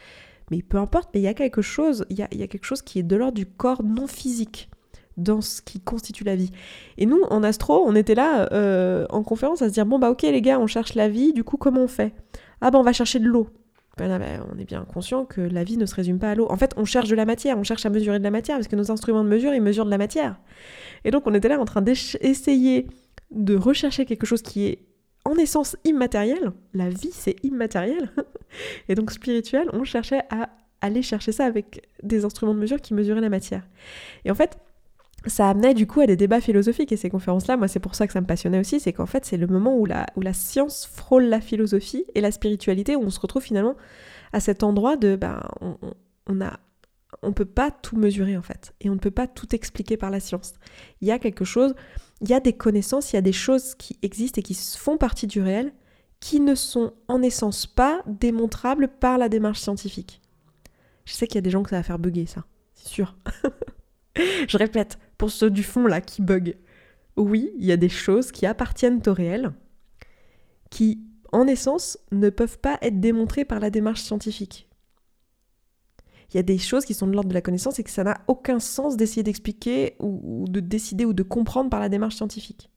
Mais 0.50 0.64
peu 0.64 0.78
importe, 0.78 1.12
mais 1.14 1.20
il 1.20 1.24
y 1.24 1.28
a 1.28 1.36
quelque 1.36 1.62
chose, 1.62 2.04
il 2.10 2.18
y 2.18 2.24
a, 2.24 2.48
quelque 2.48 2.66
chose 2.66 2.82
qui 2.82 2.98
est 2.98 3.04
de 3.04 3.16
l'ordre 3.16 3.36
du 3.36 3.46
corps 3.46 3.84
non 3.84 4.08
physique 4.08 4.72
dans 5.16 5.42
ce 5.42 5.62
qui 5.62 5.80
constitue 5.80 6.24
la 6.24 6.36
vie. 6.36 6.50
Et 6.98 7.06
nous, 7.06 7.22
en 7.30 7.44
astro, 7.44 7.84
on 7.86 7.96
était 7.96 8.16
là 8.16 8.52
euh, 8.54 9.06
en 9.12 9.22
conférence 9.22 9.62
à 9.62 9.68
se 9.68 9.74
dire 9.74 9.86
bon 9.86 10.00
bah 10.00 10.10
ok 10.10 10.24
les 10.24 10.42
gars, 10.42 10.60
on 10.60 10.66
cherche 10.66 10.96
la 10.96 11.10
vie, 11.10 11.32
du 11.32 11.44
coup 11.44 11.58
comment 11.58 11.82
on 11.82 11.88
fait? 11.88 12.16
Ah 12.62 12.72
bah 12.72 12.80
on 12.80 12.84
va 12.84 12.94
chercher 12.94 13.20
de 13.20 13.26
l'eau. 13.26 13.50
Ben, 14.08 14.44
on 14.54 14.58
est 14.58 14.66
bien 14.66 14.86
conscient 14.86 15.26
que 15.26 15.42
la 15.42 15.64
vie 15.64 15.78
ne 15.78 15.86
se 15.86 15.96
résume 15.96 16.20
pas 16.20 16.32
à 16.32 16.36
l'eau. 16.36 16.48
En 16.50 16.58
fait, 16.58 16.74
on 16.78 16.86
cherche 16.86 17.10
de 17.10 17.16
la 17.16 17.26
matière, 17.26 17.58
on 17.58 17.64
cherche 17.64 17.86
à 17.86 17.90
mesurer 17.90 18.20
de 18.20 18.24
la 18.24 18.32
matière, 18.32 18.58
parce 18.58 18.68
que 18.68 18.76
nos 18.76 18.92
instruments 18.92 19.24
de 19.24 19.30
mesure, 19.30 19.54
ils 19.54 19.62
mesurent 19.62 19.86
de 19.86 19.92
la 19.92 19.98
matière. 19.98 20.40
Et 21.04 21.12
donc, 21.12 21.28
on 21.28 21.34
était 21.34 21.50
là 21.50 21.60
en 21.60 21.66
train 21.66 21.82
d'essayer 21.82 22.88
de 23.32 23.56
rechercher 23.56 24.06
quelque 24.06 24.26
chose 24.26 24.42
qui 24.42 24.66
est 24.68 24.80
en 25.26 25.36
essence 25.36 25.76
immatériel. 25.84 26.52
La 26.74 26.90
vie, 26.90 27.12
c'est 27.12 27.36
immatériel. 27.44 28.10
Et 28.90 28.96
donc, 28.96 29.12
spirituel, 29.12 29.70
on 29.74 29.84
cherchait 29.84 30.22
à 30.30 30.50
aller 30.82 31.02
chercher 31.02 31.32
ça 31.32 31.46
avec 31.46 31.88
des 32.04 32.26
instruments 32.26 32.54
de 32.54 32.60
mesure 32.60 32.80
qui 32.82 32.94
mesuraient 32.94 33.22
la 33.22 33.30
matière. 33.30 33.68
Et 34.24 34.32
en 34.32 34.36
fait, 34.36 34.58
ça 35.26 35.50
amenait 35.50 35.74
du 35.74 35.86
coup 35.86 36.00
à 36.00 36.08
des 36.08 36.16
débats 36.16 36.42
philosophiques 36.42 36.92
et 36.92 36.98
ces 36.98 37.10
conférences-là, 37.10 37.58
moi 37.58 37.68
c'est 37.68 37.80
pour 37.80 37.96
ça 37.96 38.08
que 38.08 38.14
ça 38.14 38.22
me 38.22 38.26
passionnait 38.26 38.60
aussi, 38.60 38.80
c'est 38.80 38.94
qu'en 38.94 39.06
fait 39.06 39.26
c'est 39.26 39.38
le 39.38 39.48
moment 39.48 39.78
où 39.78 39.86
la, 39.86 40.06
science 40.34 40.86
frôle 40.86 41.24
la 41.26 41.42
philosophie 41.42 42.06
et 42.16 42.22
la 42.22 42.32
spiritualité, 42.32 42.96
où 42.96 43.02
on 43.02 43.10
se 43.10 43.20
retrouve 43.20 43.42
finalement 43.42 43.76
à 44.32 44.40
cet 44.40 44.64
endroit 44.64 44.96
de, 44.96 45.16
ben, 45.16 45.42
on, 45.62 45.76
on 46.28 46.42
a, 46.42 46.60
on 47.22 47.34
peut 47.34 47.46
pas 47.46 47.72
tout 47.72 47.98
mesurer 47.98 48.38
en 48.38 48.42
fait, 48.42 48.74
et 48.80 48.90
on 48.90 48.94
ne 48.94 49.00
peut 49.00 49.12
pas 49.12 49.28
tout 49.28 49.54
expliquer 49.54 49.98
par 49.98 50.10
la 50.10 50.20
science. 50.20 50.54
Il 51.02 51.08
y 51.08 51.12
a 51.12 51.20
quelque 51.20 51.46
chose, 51.46 51.74
il 52.22 52.30
y 52.30 52.34
a 52.34 52.40
des 52.40 52.54
connaissances, 52.54 53.12
il 53.12 53.16
y 53.16 53.20
a 53.20 53.24
des 53.24 53.34
choses 53.34 53.76
qui 53.76 53.98
existent 54.02 54.40
et 54.40 54.44
qui 54.44 54.54
font 54.54 54.98
partie 54.98 55.28
du 55.28 55.42
réel, 55.42 55.74
qui 56.20 56.40
ne 56.40 56.56
sont 56.56 56.94
en 57.08 57.22
essence 57.22 57.66
pas 57.66 58.02
démontrables 58.06 58.88
par 58.88 59.18
la 59.18 59.30
démarche 59.30 59.60
scientifique. 59.60 60.22
Je 61.06 61.14
sais 61.14 61.28
qu'il 61.28 61.36
y 61.36 61.40
a 61.40 61.42
des 61.42 61.50
gens 61.50 61.64
que 61.64 61.70
ça 61.72 61.78
va 61.78 61.84
faire 61.84 62.00
bugger 62.00 62.26
ça, 62.26 62.46
c'est 62.74 62.90
sûr. 62.90 63.18
Je 64.48 64.58
répète, 64.58 65.00
pour 65.20 65.30
ceux 65.30 65.52
du 65.52 65.62
fond 65.62 65.86
là 65.86 66.02
qui 66.02 66.24
bug. 66.24 66.58
Oui, 67.16 67.52
il 67.58 67.66
y 67.66 67.72
a 67.72 67.78
des 67.78 67.90
choses 67.90 68.32
qui 68.32 68.48
appartiennent 68.48 69.02
au 69.06 69.14
réel, 69.14 69.52
qui, 70.72 71.04
en 71.32 71.46
essence, 71.46 72.00
ne 72.12 72.30
peuvent 72.30 72.58
pas 72.58 72.80
être 72.82 73.00
démontrées 73.00 73.46
par 73.46 73.60
la 73.60 73.70
démarche 73.70 74.02
scientifique. 74.02 74.68
Il 76.32 76.38
y 76.38 76.40
a 76.40 76.44
des 76.44 76.58
choses 76.58 76.86
qui 76.86 76.94
sont 76.94 77.06
de 77.06 77.12
l'ordre 77.12 77.30
de 77.30 77.34
la 77.34 77.42
connaissance 77.42 77.80
et 77.80 77.84
que 77.84 77.90
ça 77.90 78.04
n'a 78.04 78.22
aucun 78.28 78.60
sens 78.60 78.96
d'essayer 78.96 79.24
d'expliquer 79.24 79.98
ou, 80.00 80.46
de 80.48 80.62
décider 80.62 81.04
ou 81.04 81.12
de 81.12 81.24
comprendre 81.24 81.70
par 81.70 81.82
la 81.82 81.90
démarche 81.90 82.16
scientifique. 82.16 82.70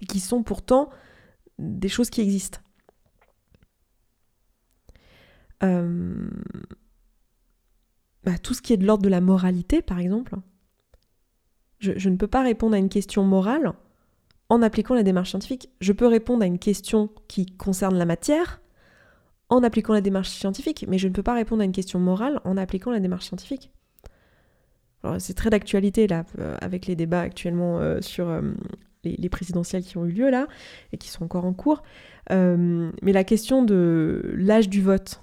Et 0.00 0.06
qui 0.06 0.20
sont 0.20 0.42
pourtant 0.42 0.88
des 1.58 1.88
choses 1.88 2.08
qui 2.08 2.22
existent. 2.22 2.60
Euh, 5.62 6.30
bah, 8.24 8.38
tout 8.38 8.54
ce 8.54 8.62
qui 8.62 8.72
est 8.72 8.78
de 8.78 8.86
l'ordre 8.86 9.04
de 9.04 9.10
la 9.10 9.20
moralité, 9.20 9.82
par 9.82 9.98
exemple, 9.98 10.36
je, 11.82 12.08
ne 12.08 12.16
peux 12.16 12.26
pas 12.26 12.42
répondre 12.42 12.74
à 12.74 12.78
une 12.78 12.88
question 12.88 13.24
morale 13.24 13.72
en 14.48 14.62
appliquant 14.62 14.94
la 14.94 15.02
démarche 15.02 15.30
scientifique. 15.30 15.70
Je 15.80 15.92
peux 15.92 16.06
répondre 16.06 16.42
à 16.42 16.46
une 16.46 16.58
question 16.58 17.10
qui 17.28 17.46
concerne 17.46 17.96
la 17.96 18.04
matière 18.04 18.60
en 19.48 19.62
appliquant 19.62 19.92
la 19.92 20.00
démarche 20.00 20.30
scientifique, 20.30 20.86
mais 20.88 20.98
je 20.98 21.08
ne 21.08 21.12
peux 21.12 21.22
pas 21.22 21.34
répondre 21.34 21.62
à 21.62 21.64
une 21.64 21.72
question 21.72 21.98
morale 21.98 22.40
en 22.44 22.56
appliquant 22.56 22.90
la 22.90 23.00
démarche 23.00 23.26
scientifique. 23.26 23.70
C'est 25.18 25.34
très 25.34 25.50
d'actualité 25.50 26.06
là, 26.06 26.24
euh, 26.38 26.56
avec 26.60 26.86
les 26.86 26.94
débats 26.94 27.22
actuellement 27.22 27.80
euh, 27.80 28.00
sur 28.00 28.28
euh, 28.28 28.40
les, 29.02 29.28
présidentielles 29.28 29.82
qui 29.82 29.98
ont 29.98 30.06
eu 30.06 30.12
lieu 30.12 30.30
là 30.30 30.46
et 30.92 30.96
qui 30.96 31.08
sont 31.08 31.24
encore 31.24 31.44
en 31.44 31.52
cours. 31.52 31.82
mais 32.30 33.12
la 33.12 33.24
question 33.24 33.64
de 33.64 34.32
l'âge 34.36 34.68
du 34.68 34.80
vote, 34.80 35.20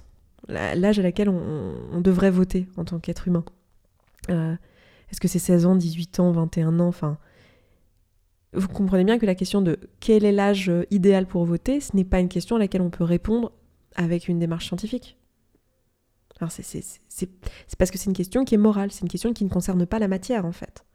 l'âge 0.50 1.00
à 1.00 1.02
laquelle 1.02 1.30
on, 1.30 2.02
devrait 2.02 2.30
voter 2.30 2.68
en 2.76 2.84
tant 2.84 3.00
qu'être 3.00 3.28
humain. 3.28 3.46
Est-ce 5.12 5.20
que 5.20 5.28
c'est 5.28 5.40
16 5.40 5.66
ans, 5.66 5.76
18 5.76 6.20
ans, 6.20 6.32
21 6.32 6.80
ans? 6.80 6.88
Enfin, 6.88 7.18
vous 8.54 8.68
comprenez 8.68 9.04
bien 9.04 9.20
que 9.20 9.26
la 9.26 9.36
question 9.36 9.62
de 9.62 9.80
quel 10.00 10.26
est 10.26 10.32
l'âge 10.32 10.70
euh, 10.70 10.86
idéal 10.92 11.28
pour 11.28 11.46
voter, 11.46 11.80
ce 11.80 11.96
n'est 11.96 12.04
pas 12.04 12.20
une 12.20 12.30
question 12.30 12.56
à 12.56 12.60
laquelle 12.60 12.82
on 12.82 12.90
peut 12.90 13.04
répondre 13.04 13.52
avec 13.96 14.28
une 14.28 14.40
démarche 14.40 14.68
scientifique. 14.68 15.18
Alors 16.40 16.52
c'est 16.52 17.30
parce 17.78 17.92
que 17.92 17.98
c'est 17.98 18.06
une 18.06 18.16
question 18.16 18.46
qui 18.46 18.56
est 18.56 18.60
morale, 18.60 18.92
c'est 18.92 19.02
une 19.02 19.10
question 19.10 19.34
qui 19.34 19.44
ne 19.44 19.50
concerne 19.50 19.86
pas 19.86 20.00
la 20.00 20.08
matière 20.08 20.46
en 20.46 20.54
fait. 20.54 20.86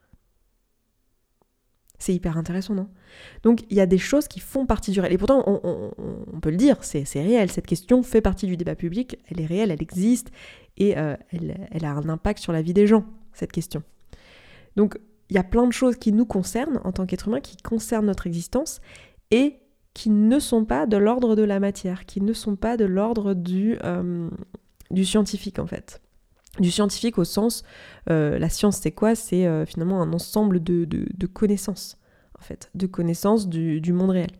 C'est 1.98 2.14
hyper 2.14 2.36
intéressant, 2.38 2.74
non? 2.74 2.88
Donc 3.42 3.64
il 3.70 3.76
y 3.76 3.80
a 3.80 3.86
des 3.86 3.98
choses 3.98 4.26
qui 4.26 4.40
font 4.40 4.66
partie 4.66 4.90
du 4.90 5.00
réel. 5.00 5.12
Et 5.12 5.18
pourtant, 5.18 5.44
on, 5.46 6.40
peut 6.40 6.50
le 6.50 6.56
dire, 6.56 6.82
c'est 6.82 7.04
réel. 7.14 7.50
Cette 7.50 7.66
question 7.66 8.02
fait 8.02 8.20
partie 8.20 8.46
du 8.46 8.56
débat 8.56 8.74
public, 8.74 9.18
elle 9.28 9.40
est 9.40 9.46
réelle, 9.46 9.70
elle 9.70 9.82
existe, 9.82 10.30
et 10.76 10.98
euh, 10.98 11.16
elle, 11.30 11.68
elle 11.70 11.84
a 11.84 11.92
un 11.92 12.08
impact 12.08 12.40
sur 12.40 12.52
la 12.52 12.62
vie 12.62 12.74
des 12.74 12.86
gens, 12.86 13.04
cette 13.32 13.52
question. 13.52 13.82
Donc 14.76 14.98
il 15.30 15.36
y 15.36 15.38
a 15.38 15.44
plein 15.44 15.66
de 15.66 15.72
choses 15.72 15.96
qui 15.96 16.12
nous 16.12 16.26
concernent 16.26 16.80
en 16.84 16.92
tant 16.92 17.06
qu'être 17.06 17.28
humain, 17.28 17.40
qui 17.40 17.56
concernent 17.56 18.06
notre 18.06 18.26
existence 18.26 18.80
et 19.30 19.58
qui 19.94 20.10
ne 20.10 20.38
sont 20.38 20.64
pas 20.64 20.86
de 20.86 20.96
l'ordre 20.96 21.36
de 21.36 21.42
la 21.42 21.60
matière, 21.60 22.04
qui 22.04 22.20
ne 22.20 22.32
sont 22.32 22.56
pas 22.56 22.76
de 22.76 22.84
l'ordre 22.84 23.34
du, 23.34 23.78
euh, 23.84 24.28
scientifique 25.02 25.58
en 25.58 25.66
fait. 25.66 26.02
Du 26.60 26.70
scientifique 26.70 27.18
au 27.18 27.24
sens, 27.24 27.64
euh, 28.10 28.38
la 28.38 28.48
science 28.48 28.78
c'est 28.78 28.92
quoi? 28.92 29.14
C'est 29.14 29.46
euh, 29.46 29.66
finalement 29.66 30.02
un 30.02 30.12
ensemble 30.12 30.62
de, 30.62 31.26
connaissances, 31.32 31.98
en 32.38 32.42
fait, 32.42 32.70
de 32.74 32.86
connaissances 32.86 33.48
du 33.48 33.92
monde 33.92 34.10
réel. 34.10 34.30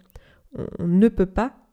on, 0.78 0.86
ne 0.86 1.08
peut 1.08 1.26
pas 1.26 1.63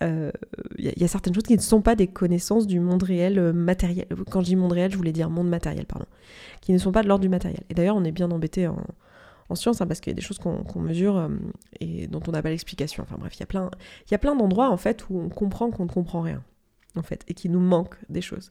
il 0.00 0.06
euh, 0.06 0.32
y, 0.78 1.04
a 1.04 1.08
certaines 1.08 1.34
choses 1.34 1.44
qui 1.44 1.54
ne 1.54 1.60
sont 1.60 1.80
pas 1.80 1.94
des 1.94 2.08
connaissances 2.08 2.66
du 2.66 2.80
monde 2.80 3.04
réel 3.04 3.38
euh, 3.38 3.52
matériel. 3.52 4.06
Quand 4.28 4.40
je 4.40 4.46
dis 4.46 4.56
monde 4.56 4.72
réel, 4.72 4.90
je 4.90 4.96
voulais 4.96 5.12
dire 5.12 5.30
monde 5.30 5.48
matériel, 5.48 5.86
pardon. 5.86 6.06
Qui 6.60 6.72
ne 6.72 6.78
sont 6.78 6.90
pas 6.90 7.02
de 7.02 7.08
l'ordre 7.08 7.22
du 7.22 7.28
matériel. 7.28 7.62
Et 7.70 7.74
d'ailleurs, 7.74 7.94
on 7.94 8.02
est 8.02 8.10
bien 8.10 8.30
embêté 8.30 8.66
en, 8.66 8.76
science 9.54 9.80
hein, 9.80 9.86
parce 9.86 10.00
qu'il 10.00 10.10
y 10.10 10.14
a 10.14 10.16
des 10.16 10.22
choses 10.22 10.38
qu'on 10.38 10.80
mesure 10.80 11.16
euh, 11.16 11.28
et 11.78 12.08
dont 12.08 12.20
on 12.26 12.32
n'a 12.32 12.42
pas 12.42 12.50
l'explication. 12.50 13.04
Enfin 13.04 13.14
bref, 13.20 13.34
il 13.36 13.40
y 13.40 14.14
a 14.14 14.18
plein, 14.18 14.34
d'endroits 14.34 14.68
en 14.68 14.76
fait 14.76 15.08
où 15.08 15.20
on 15.20 15.28
comprend 15.28 15.70
qu'on 15.70 15.84
ne 15.84 15.90
comprend 15.90 16.22
rien, 16.22 16.42
en 16.96 17.02
fait, 17.02 17.22
et 17.28 17.34
qui 17.34 17.48
nous 17.48 17.60
manque 17.60 17.94
des 18.08 18.20
choses. 18.20 18.50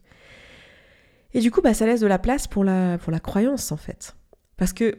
Et 1.34 1.42
du 1.42 1.52
coup, 1.52 1.62
bah, 1.62 1.74
ça 1.74 1.86
laisse 1.86 2.00
de 2.00 2.08
la 2.08 2.20
place 2.20 2.48
pour 2.48 2.64
la, 2.64 2.98
pour 3.00 3.12
la 3.12 3.20
croyance, 3.20 3.74
en 3.74 3.78
fait. 3.78 4.16
Parce 4.56 4.72
que 4.72 4.98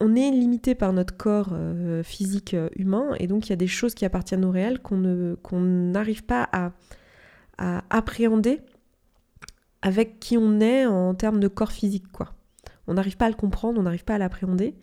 on 0.00 0.16
est 0.16 0.30
limité 0.30 0.74
par 0.74 0.92
notre 0.92 1.16
corps 1.16 1.50
euh, 1.52 2.02
physique 2.02 2.54
euh, 2.54 2.68
humain 2.76 3.14
et 3.18 3.26
donc 3.26 3.46
il 3.46 3.50
y 3.50 3.52
a 3.52 3.56
des 3.56 3.66
choses 3.66 3.94
qui 3.94 4.04
appartiennent 4.04 4.44
au 4.44 4.50
réel 4.50 4.80
qu'on 4.80 5.60
n'arrive 5.60 6.24
pas 6.24 6.48
à, 6.52 6.72
appréhender 7.88 8.60
avec 9.80 10.18
qui 10.18 10.36
on 10.36 10.58
est 10.58 10.86
en 10.86 11.14
termes 11.14 11.38
de 11.38 11.46
corps 11.46 11.70
physique 11.70 12.10
quoi. 12.10 12.34
On 12.88 12.94
n'arrive 12.94 13.16
pas 13.16 13.26
à 13.26 13.28
le 13.28 13.36
comprendre, 13.36 13.78
on 13.78 13.84
n'arrive 13.84 14.04
pas 14.04 14.16
à 14.16 14.18
l'appréhender 14.18 14.74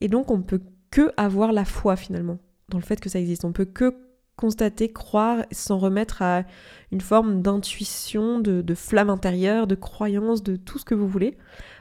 et 0.00 0.06
donc 0.06 0.30
on 0.30 0.40
peut 0.40 0.62
que 0.92 1.10
avoir 1.16 1.52
la 1.52 1.64
foi 1.64 1.96
finalement 1.96 2.38
dans 2.68 2.78
le 2.78 2.84
fait 2.84 3.00
que 3.00 3.08
ça 3.08 3.18
existe. 3.18 3.44
On 3.44 3.52
peut 3.52 3.64
que 3.64 3.96
constater, 4.36 4.92
croire, 4.92 5.44
s'en 5.50 5.78
remettre 5.78 6.22
à 6.22 6.44
une 6.92 7.00
forme 7.00 7.42
d'intuition, 7.42 8.38
de, 8.38 8.62
de 8.62 8.74
flamme 8.74 9.10
intérieure, 9.10 9.66
de 9.66 9.74
croyance, 9.74 10.44
de 10.44 10.54
tout 10.54 10.78
ce 10.78 10.84
que 10.84 10.94
vous 10.94 11.08
voulez, 11.08 11.36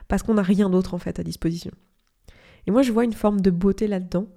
parce 0.07 0.23
qu'on 0.23 0.33
n'a 0.33 0.41
rien 0.41 0.71
d'autre 0.71 0.95
en 0.95 0.97
fait 0.97 1.19
à 1.19 1.23
disposition. 1.23 1.71
Et 2.67 2.71
moi, 2.71 2.81
je 2.81 2.91
vois 2.91 3.03
une 3.03 3.13
forme 3.13 3.41
de 3.41 3.51
beauté 3.51 3.87
là-dedans. 3.87 4.27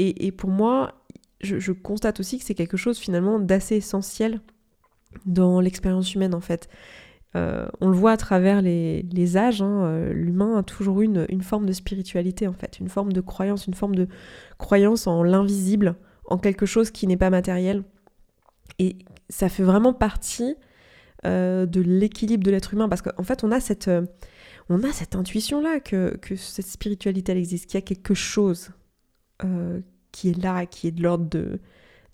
Et, 0.00 0.30
pour 0.30 0.48
moi, 0.48 0.94
je, 1.40 1.72
constate 1.72 2.20
aussi 2.20 2.38
que 2.38 2.44
c'est 2.44 2.54
quelque 2.54 2.76
chose 2.76 2.98
finalement 2.98 3.40
d'assez 3.40 3.76
essentiel 3.76 4.40
dans 5.26 5.60
l'expérience 5.60 6.14
humaine 6.14 6.34
en 6.36 6.40
fait. 6.40 6.68
Euh, 7.34 7.66
on 7.80 7.88
le 7.88 7.96
voit 7.96 8.12
à 8.12 8.16
travers 8.16 8.62
les, 8.62 9.36
âges, 9.36 9.60
hein, 9.60 9.82
euh, 9.82 10.12
l'humain 10.12 10.58
a 10.58 10.62
toujours 10.62 11.02
une, 11.02 11.26
une, 11.28 11.42
forme 11.42 11.66
de 11.66 11.72
spiritualité 11.72 12.46
en 12.46 12.52
fait, 12.52 12.78
une 12.78 12.88
forme 12.88 13.12
de 13.12 13.20
croyance, 13.20 13.66
une 13.66 13.74
forme 13.74 13.96
de 13.96 14.06
croyance 14.56 15.08
en 15.08 15.24
l'invisible, 15.24 15.96
en 16.26 16.38
quelque 16.38 16.64
chose 16.64 16.92
qui 16.92 17.08
n'est 17.08 17.16
pas 17.16 17.30
matériel. 17.30 17.82
Et 18.78 18.98
ça 19.28 19.48
fait 19.48 19.64
vraiment 19.64 19.92
partie 19.92 20.54
euh, 21.26 21.66
de 21.66 21.80
l'équilibre 21.80 22.44
de 22.44 22.52
l'être 22.52 22.72
humain 22.72 22.88
parce 22.88 23.02
qu'en 23.02 23.24
fait 23.24 23.42
on 23.42 23.50
a 23.50 23.58
cette, 23.58 23.90
on 24.68 24.82
a 24.82 24.92
cette 24.92 25.16
intuition 25.16 25.60
là 25.60 25.80
que, 25.80 26.18
cette 26.36 26.66
spiritualité 26.66 27.32
existe, 27.32 27.66
qu'il 27.66 27.74
y 27.76 27.82
a 27.82 27.86
quelque 27.86 28.14
chose 28.14 28.70
euh, 29.44 29.80
qui 30.12 30.30
est 30.30 30.42
là, 30.42 30.66
qui 30.66 30.88
est 30.88 30.92
de 30.92 31.02
l'ordre 31.02 31.28
de, 31.28 31.60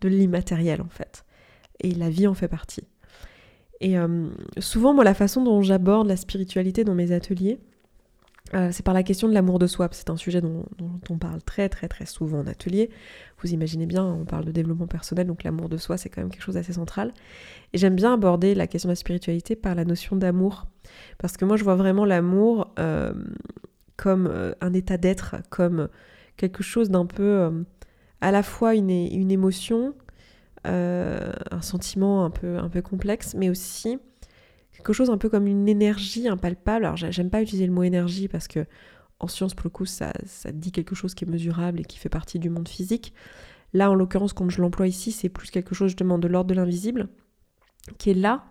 l'immatériel 0.02 0.82
en 0.82 0.88
fait. 0.90 1.24
Et 1.80 1.92
la 1.92 2.10
vie 2.10 2.26
en 2.26 2.34
fait 2.34 2.48
partie. 2.48 2.86
Et 3.80 3.96
souvent 4.58 4.92
moi 4.92 5.02
la 5.02 5.14
façon 5.14 5.42
dont 5.42 5.62
j'aborde 5.62 6.08
la 6.08 6.16
spiritualité 6.16 6.84
dans 6.84 6.94
mes 6.94 7.10
ateliers, 7.10 7.58
euh, 8.52 8.68
c'est 8.72 8.84
par 8.84 8.94
la 8.94 9.02
question 9.02 9.28
de 9.28 9.32
l'amour 9.32 9.58
de 9.58 9.66
soi. 9.66 9.88
C'est 9.92 10.10
un 10.10 10.16
sujet 10.16 10.40
dont, 10.40 10.66
on 11.08 11.18
parle 11.18 11.42
très 11.42 11.68
très 11.68 11.88
très 11.88 12.06
souvent 12.06 12.40
en 12.40 12.46
atelier. 12.46 12.90
Vous 13.38 13.52
imaginez 13.52 13.86
bien, 13.86 14.04
on 14.04 14.24
parle 14.24 14.44
de 14.44 14.52
développement 14.52 14.86
personnel, 14.86 15.26
donc 15.26 15.44
l'amour 15.44 15.68
de 15.68 15.76
soi 15.76 15.96
c'est 15.96 16.10
quand 16.10 16.20
même 16.20 16.30
quelque 16.30 16.42
chose 16.42 16.54
d'assez 16.54 16.74
central. 16.74 17.12
Et 17.72 17.78
j'aime 17.78 17.96
bien 17.96 18.12
aborder 18.14 18.54
la 18.54 18.66
question 18.66 18.88
de 18.88 18.92
la 18.92 18.96
spiritualité 18.96 19.56
par 19.56 19.74
la 19.74 19.84
notion 19.84 20.16
d'amour. 20.16 20.66
Parce 21.18 21.36
que 21.36 21.44
moi 21.44 21.56
je 21.56 21.64
vois 21.64 21.76
vraiment 21.76 22.04
l'amour 22.04 22.72
euh, 22.78 23.12
comme 23.96 24.26
euh, 24.26 24.52
un 24.60 24.72
état 24.72 24.96
d'être, 24.96 25.36
comme 25.50 25.88
quelque 26.36 26.62
chose 26.62 26.90
d'un 26.90 27.06
peu 27.06 27.64
à 28.20 28.32
la 28.32 28.42
fois 28.42 28.74
une, 28.74 28.90
émotion, 28.90 29.94
un 30.64 31.60
sentiment 31.60 32.24
un 32.24 32.30
peu, 32.30 32.58
un 32.58 32.68
peu 32.68 32.82
complexe, 32.82 33.34
mais 33.34 33.50
aussi 33.50 33.98
quelque 34.72 34.92
chose 34.92 35.10
un 35.10 35.18
peu 35.18 35.28
comme 35.28 35.46
une 35.46 35.68
énergie 35.68 36.28
impalpable. 36.28 36.84
Alors 36.84 36.96
j'aime 36.96 37.30
pas 37.30 37.42
utiliser 37.42 37.66
le 37.66 37.72
mot 37.72 37.82
énergie 37.82 38.28
parce 38.28 38.48
que 38.48 38.66
en 39.20 39.28
science 39.28 39.54
pour 39.54 39.66
le 39.66 39.70
coup 39.70 39.86
ça, 39.86 40.12
ça 40.26 40.52
dit 40.52 40.72
quelque 40.72 40.94
chose 40.94 41.14
qui 41.14 41.24
est 41.24 41.28
mesurable 41.28 41.80
et 41.80 41.84
qui 41.84 41.98
fait 41.98 42.08
partie 42.08 42.38
du 42.38 42.50
monde 42.50 42.68
physique. 42.68 43.14
Là 43.72 43.90
en 43.90 43.94
l'occurrence 43.94 44.32
quand 44.32 44.48
je 44.48 44.60
l'emploie 44.60 44.88
ici 44.88 45.12
c'est 45.12 45.28
plus 45.28 45.50
quelque 45.50 45.74
chose 45.74 45.88
justement 45.88 46.18
de 46.18 46.28
l'ordre 46.28 46.48
de 46.48 46.54
l'invisible 46.54 47.08
qui 47.98 48.10
est 48.10 48.14
là 48.14 48.44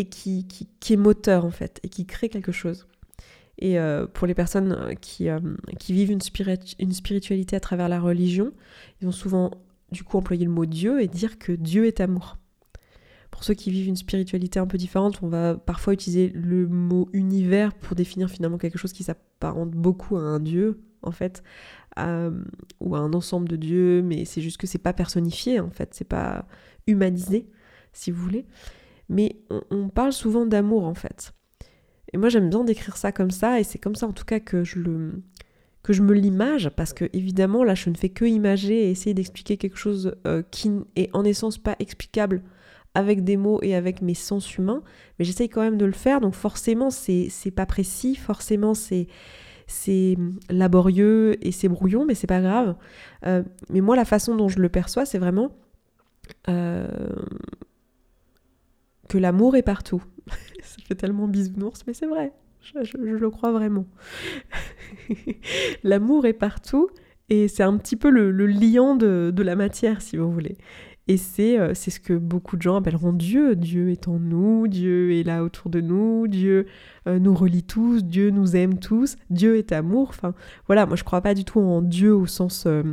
et 0.00 0.06
qui, 0.06 0.46
qui, 0.80 0.92
est 0.94 0.96
moteur 0.96 1.44
en 1.44 1.50
fait 1.50 1.78
et 1.82 1.90
qui 1.90 2.06
crée 2.06 2.30
quelque 2.30 2.52
chose. 2.52 2.86
Et 3.58 3.78
euh, 3.78 4.06
pour 4.06 4.26
les 4.26 4.32
personnes 4.32 4.94
qui, 5.02 5.28
euh, 5.28 5.38
qui 5.78 5.92
vivent 5.92 6.10
une, 6.10 6.20
une 6.78 6.92
spiritualité 6.92 7.54
à 7.54 7.60
travers 7.60 7.90
la 7.90 8.00
religion, 8.00 8.52
ils 9.00 9.04
vont 9.04 9.12
souvent 9.12 9.50
du 9.92 10.02
coup 10.02 10.16
employer 10.16 10.46
le 10.46 10.50
mot 10.50 10.64
Dieu 10.64 11.02
et 11.02 11.06
dire 11.06 11.38
que 11.38 11.52
Dieu 11.52 11.84
est 11.84 12.00
amour. 12.00 12.38
Pour 13.30 13.44
ceux 13.44 13.52
qui 13.52 13.70
vivent 13.70 13.88
une 13.88 13.96
spiritualité 13.96 14.58
un 14.58 14.66
peu 14.66 14.78
différente, 14.78 15.18
on 15.22 15.28
va 15.28 15.54
parfois 15.54 15.92
utiliser 15.92 16.30
le 16.34 16.66
mot 16.66 17.10
univers 17.12 17.74
pour 17.74 17.94
définir 17.94 18.30
finalement 18.30 18.56
quelque 18.56 18.78
chose 18.78 18.94
qui 18.94 19.02
s'apparente 19.02 19.72
beaucoup 19.72 20.16
à 20.16 20.22
un 20.22 20.40
dieu, 20.40 20.80
en 21.02 21.10
fait, 21.10 21.42
euh, 21.98 22.42
ou 22.80 22.96
à 22.96 23.00
un 23.00 23.12
ensemble 23.12 23.48
de 23.48 23.56
dieux, 23.56 24.00
mais 24.00 24.24
c'est 24.24 24.40
juste 24.40 24.56
que 24.56 24.66
c'est 24.66 24.78
pas 24.78 24.94
personnifié, 24.94 25.60
en 25.60 25.70
fait, 25.70 25.90
c'est 25.92 26.08
pas 26.08 26.46
humanisé, 26.86 27.46
si 27.92 28.10
vous 28.10 28.22
voulez. 28.22 28.46
Mais 29.10 29.36
on, 29.70 29.88
parle 29.88 30.12
souvent 30.12 30.46
d'amour, 30.46 30.84
en 30.84 30.94
fait. 30.94 31.34
Et 32.12 32.16
moi, 32.16 32.30
j'aime 32.30 32.48
bien 32.48 32.64
décrire 32.64 32.96
ça 32.96 33.12
comme 33.12 33.30
ça, 33.30 33.60
et 33.60 33.64
c'est 33.64 33.78
comme 33.78 33.96
ça, 33.96 34.06
en 34.06 34.12
tout 34.12 34.24
cas, 34.24 34.40
que 34.40 34.64
je 34.64 34.78
le 34.78 35.22
que 35.82 35.94
je 35.94 36.02
me 36.02 36.12
l'image, 36.12 36.68
parce 36.76 36.92
que 36.92 37.06
évidemment 37.14 37.64
là 37.64 37.74
je 37.74 37.88
ne 37.88 37.94
fais 37.94 38.10
que 38.10 38.26
imager 38.26 38.84
et 38.84 38.90
essayer 38.90 39.14
d'expliquer 39.14 39.56
quelque 39.56 39.78
chose 39.78 40.14
euh, 40.26 40.42
qui 40.50 40.70
est 40.94 41.08
en 41.14 41.24
essence 41.24 41.56
pas 41.56 41.74
explicable 41.78 42.42
avec 42.92 43.24
des 43.24 43.38
mots 43.38 43.60
et 43.62 43.74
avec 43.74 44.02
mes 44.02 44.12
sens 44.12 44.58
humains, 44.58 44.82
mais 45.18 45.24
j'essaye 45.24 45.48
quand 45.48 45.62
même 45.62 45.78
de 45.78 45.86
le 45.86 45.92
faire, 45.92 46.20
donc 46.20 46.34
forcément 46.34 46.90
c'est 46.90 47.30
pas 47.56 47.64
précis, 47.64 48.14
forcément 48.14 48.74
c'est 48.74 49.06
c'est 49.70 50.16
laborieux 50.50 51.36
et 51.46 51.52
c'est 51.52 51.68
brouillon, 51.68 52.04
mais 52.04 52.16
c'est 52.16 52.26
pas 52.26 52.40
grave. 52.40 52.74
Euh, 53.24 53.44
mais 53.70 53.80
moi, 53.80 53.94
la 53.94 54.04
façon 54.04 54.34
dont 54.34 54.48
je 54.48 54.58
le 54.58 54.68
perçois, 54.68 55.06
c'est 55.06 55.18
vraiment 55.18 55.52
euh, 56.48 56.88
que 59.10 59.18
l'amour 59.18 59.56
est 59.56 59.62
partout. 59.62 60.02
Ça 60.62 60.76
fait 60.86 60.94
tellement 60.94 61.26
bisounours, 61.26 61.82
mais 61.86 61.94
c'est 61.94 62.06
vrai, 62.06 62.32
je, 62.62 62.96
le 62.96 63.30
crois 63.30 63.50
vraiment. 63.50 63.86
l'amour 65.82 66.26
est 66.26 66.32
partout 66.32 66.88
et 67.28 67.48
c'est 67.48 67.64
un 67.64 67.76
petit 67.76 67.96
peu 67.96 68.08
le, 68.08 68.46
liant 68.46 68.94
de, 68.94 69.42
la 69.42 69.56
matière, 69.56 70.00
si 70.00 70.16
vous 70.16 70.30
voulez. 70.30 70.56
Et 71.08 71.18
euh, 71.40 71.72
c'est 71.74 71.90
ce 71.90 71.98
que 71.98 72.12
beaucoup 72.12 72.56
de 72.56 72.62
gens 72.62 72.76
appelleront 72.76 73.12
Dieu. 73.12 73.56
Dieu 73.56 73.90
est 73.90 74.06
en 74.06 74.20
nous, 74.20 74.68
Dieu 74.68 75.12
est 75.12 75.24
là 75.24 75.42
autour 75.42 75.68
de 75.70 75.80
nous, 75.80 76.28
Dieu 76.28 76.66
euh, 77.08 77.18
nous 77.18 77.34
relie 77.34 77.64
tous, 77.64 78.04
Dieu 78.04 78.30
nous 78.30 78.54
aime 78.54 78.78
tous, 78.78 79.16
Dieu 79.28 79.56
est 79.56 79.72
amour. 79.72 80.10
Enfin, 80.10 80.34
voilà, 80.66 80.86
moi 80.86 80.94
je 80.94 81.02
crois 81.02 81.20
pas 81.20 81.34
du 81.34 81.44
tout 81.44 81.58
en 81.58 81.82
Dieu 81.82 82.14
au 82.14 82.26
sens 82.26 82.64
euh, 82.68 82.84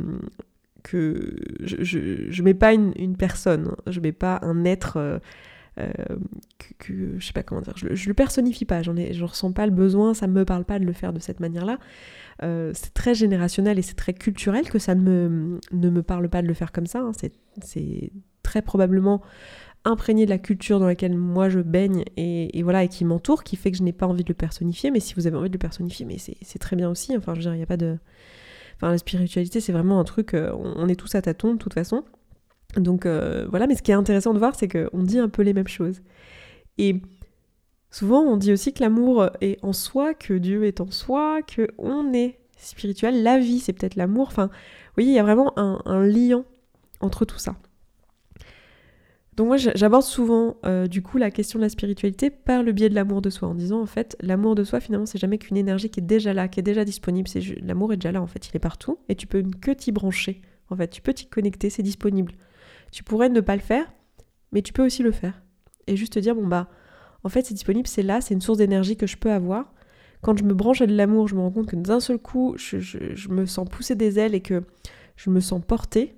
que 0.82 1.36
je, 1.60 1.76
je, 2.28 2.42
mets 2.42 2.54
pas 2.54 2.72
une, 2.72 3.16
personne, 3.16 3.76
je 3.86 4.00
mets 4.00 4.10
pas 4.10 4.40
un 4.42 4.64
être. 4.64 5.20
Que, 6.78 7.18
je 7.18 7.26
sais 7.26 7.32
pas 7.32 7.42
je, 7.76 8.08
le 8.08 8.14
personnifie 8.14 8.64
pas, 8.64 8.82
j'en 8.82 8.96
ai, 8.96 9.12
ressens 9.20 9.52
pas 9.52 9.66
le 9.66 9.72
besoin, 9.72 10.14
ça 10.14 10.26
me 10.26 10.44
parle 10.44 10.64
pas 10.64 10.78
de 10.78 10.84
le 10.84 10.92
faire 10.92 11.12
de 11.12 11.20
cette 11.20 11.40
manière-là. 11.40 11.78
Euh, 12.42 12.72
c'est 12.74 12.94
très 12.94 13.14
générationnel 13.14 13.78
et 13.78 13.82
c'est 13.82 13.96
très 13.96 14.14
culturel 14.14 14.68
que 14.70 14.78
ça 14.78 14.94
ne 14.94 15.00
me, 15.02 15.60
ne 15.72 16.00
parle 16.00 16.28
pas 16.28 16.42
de 16.42 16.46
le 16.46 16.54
faire 16.54 16.72
comme 16.72 16.86
ça. 16.86 17.00
Hein. 17.00 17.12
C'est 17.62 18.12
très 18.42 18.62
probablement 18.62 19.22
imprégné 19.84 20.24
de 20.24 20.30
la 20.30 20.38
culture 20.38 20.80
dans 20.80 20.86
laquelle 20.86 21.16
moi 21.16 21.48
je 21.48 21.60
baigne 21.60 22.04
et, 22.16 22.62
voilà 22.62 22.84
et 22.84 22.88
qui 22.88 23.04
m'entoure, 23.04 23.44
qui 23.44 23.56
fait 23.56 23.70
que 23.70 23.78
je 23.78 23.82
n'ai 23.82 23.92
pas 23.92 24.06
envie 24.06 24.24
de 24.24 24.28
le 24.28 24.34
personnifier. 24.34 24.90
Mais 24.90 25.00
si 25.00 25.14
vous 25.14 25.26
avez 25.26 25.36
envie 25.36 25.48
de 25.48 25.54
le 25.54 25.58
personnifier, 25.58 26.06
mais 26.06 26.16
c'est 26.18 26.58
très 26.58 26.76
bien 26.76 26.90
aussi. 26.90 27.16
Enfin, 27.16 27.34
je 27.34 27.40
veux 27.40 27.54
il 27.54 27.58
n'y 27.58 27.62
a 27.62 27.66
pas 27.66 27.76
de. 27.76 27.98
Enfin, 28.76 28.92
la 28.92 28.98
spiritualité, 28.98 29.60
c'est 29.60 29.72
vraiment 29.72 29.98
un 29.98 30.04
truc. 30.04 30.34
Euh, 30.34 30.52
on, 30.54 30.88
est 30.88 30.94
tous 30.94 31.14
à 31.16 31.22
tâtons 31.22 31.54
de 31.54 31.58
toute 31.58 31.74
façon. 31.74 32.04
Donc 32.76 33.06
euh, 33.06 33.46
voilà, 33.48 33.66
mais 33.66 33.74
ce 33.74 33.82
qui 33.82 33.90
est 33.90 33.94
intéressant 33.94 34.34
de 34.34 34.38
voir, 34.38 34.54
c'est 34.54 34.68
qu'on 34.68 35.02
dit 35.02 35.18
un 35.18 35.28
peu 35.28 35.42
les 35.42 35.54
mêmes 35.54 35.68
choses. 35.68 36.02
Et 36.76 37.00
Souvent, 37.90 38.20
on 38.20 38.36
dit 38.36 38.52
aussi 38.52 38.72
que 38.72 38.82
l'amour 38.82 39.30
est 39.40 39.62
en 39.64 39.72
soi, 39.72 40.12
que 40.12 40.34
Dieu 40.34 40.64
est 40.64 40.80
en 40.80 40.90
soi, 40.90 41.40
que 41.42 41.68
on 41.78 42.12
est 42.12 42.38
spirituel. 42.58 43.22
La 43.22 43.38
vie, 43.38 43.60
c'est 43.60 43.72
peut-être 43.72 43.96
l'amour. 43.96 44.28
Enfin, 44.28 44.46
vous 44.46 44.94
voyez, 44.96 45.10
il 45.10 45.14
y 45.14 45.18
a 45.18 45.22
vraiment 45.22 45.58
un, 45.58 46.04
lien 46.04 46.44
entre 47.00 47.24
tout 47.24 47.38
ça. 47.38 47.56
Donc 49.36 49.46
moi, 49.46 49.56
j'aborde 49.56 50.02
souvent 50.02 50.56
euh, 50.66 50.88
du 50.88 51.00
coup 51.00 51.16
la 51.16 51.30
question 51.30 51.60
de 51.60 51.64
la 51.64 51.68
spiritualité 51.68 52.28
par 52.28 52.64
le 52.64 52.72
biais 52.72 52.88
de 52.88 52.96
l'amour 52.96 53.22
de 53.22 53.30
soi, 53.30 53.48
en 53.48 53.54
disant 53.54 53.80
en 53.80 53.86
fait, 53.86 54.16
l'amour 54.20 54.56
de 54.56 54.64
soi 54.64 54.80
finalement, 54.80 55.06
c'est 55.06 55.18
jamais 55.18 55.38
qu'une 55.38 55.56
énergie 55.56 55.90
qui 55.90 56.00
est 56.00 56.02
déjà 56.02 56.34
là, 56.34 56.48
qui 56.48 56.58
est 56.58 56.64
déjà 56.64 56.84
disponible. 56.84 57.30
L'amour 57.62 57.92
est 57.92 57.96
déjà 57.96 58.10
là 58.10 58.20
en 58.20 58.26
fait, 58.26 58.48
il 58.48 58.56
est 58.56 58.60
partout 58.60 58.98
et 59.08 59.14
tu 59.14 59.28
peux 59.28 59.44
que 59.60 59.70
t'y 59.70 59.92
brancher. 59.92 60.42
En 60.70 60.76
fait, 60.76 60.88
tu 60.88 61.00
peux 61.00 61.14
t'y 61.14 61.26
connecter, 61.26 61.70
c'est 61.70 61.84
disponible. 61.84 62.34
Tu 62.92 63.04
pourrais 63.04 63.28
ne 63.28 63.40
pas 63.40 63.56
le 63.56 63.62
faire, 63.62 63.86
mais 64.52 64.62
tu 64.62 64.72
peux 64.72 64.84
aussi 64.84 65.02
le 65.02 65.12
faire 65.12 65.42
et 65.88 65.96
juste 65.96 66.12
te 66.12 66.18
dire 66.18 66.34
bon 66.34 66.46
bah 66.46 66.68
en 67.24 67.28
fait 67.28 67.44
c'est 67.44 67.54
disponible, 67.54 67.88
c'est 67.88 68.02
là, 68.02 68.20
c'est 68.20 68.34
une 68.34 68.40
source 68.40 68.58
d'énergie 68.58 68.96
que 68.96 69.06
je 69.06 69.16
peux 69.16 69.32
avoir. 69.32 69.72
Quand 70.20 70.36
je 70.36 70.44
me 70.44 70.54
branche 70.54 70.80
à 70.80 70.86
de 70.86 70.94
l'amour, 70.94 71.28
je 71.28 71.34
me 71.34 71.40
rends 71.40 71.50
compte 71.50 71.68
que 71.68 71.76
d'un 71.76 72.00
seul 72.00 72.18
coup, 72.18 72.54
je, 72.56 73.28
me 73.28 73.46
sens 73.46 73.68
pousser 73.68 73.94
des 73.94 74.18
ailes 74.18 74.34
et 74.34 74.40
que 74.40 74.64
je 75.16 75.30
me 75.30 75.40
sens 75.40 75.62
portée. 75.64 76.16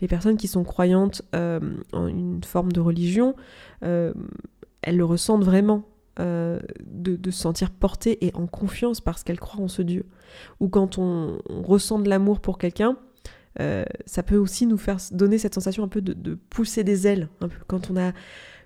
Les 0.00 0.08
personnes 0.08 0.36
qui 0.36 0.48
sont 0.48 0.64
croyantes 0.64 1.22
euh, 1.34 1.60
en 1.92 2.06
une 2.06 2.42
forme 2.44 2.72
de 2.72 2.80
religion, 2.80 3.34
euh, 3.82 4.12
elles 4.82 4.96
le 4.96 5.04
ressentent 5.04 5.44
vraiment. 5.44 5.84
Euh, 6.18 6.60
de, 6.86 7.30
se 7.30 7.38
sentir 7.38 7.70
portée 7.70 8.24
et 8.24 8.34
en 8.34 8.46
confiance 8.46 9.02
parce 9.02 9.22
qu'elles 9.22 9.38
croient 9.38 9.62
en 9.62 9.68
ce 9.68 9.82
Dieu. 9.82 10.06
Ou 10.60 10.68
quand 10.70 10.96
on, 10.96 11.36
ressent 11.62 11.98
de 11.98 12.08
l'amour 12.08 12.40
pour 12.40 12.56
quelqu'un, 12.56 12.96
ça 14.06 14.22
peut 14.22 14.36
aussi 14.36 14.66
nous 14.66 14.76
faire 14.76 14.98
donner 15.12 15.38
cette 15.38 15.54
sensation 15.54 15.82
un 15.84 15.88
peu 15.88 16.02
de, 16.02 16.34
pousser 16.34 16.84
des 16.84 17.06
ailes. 17.06 17.28
Quand 17.66 17.90
on 17.90 17.96
a 17.96 18.12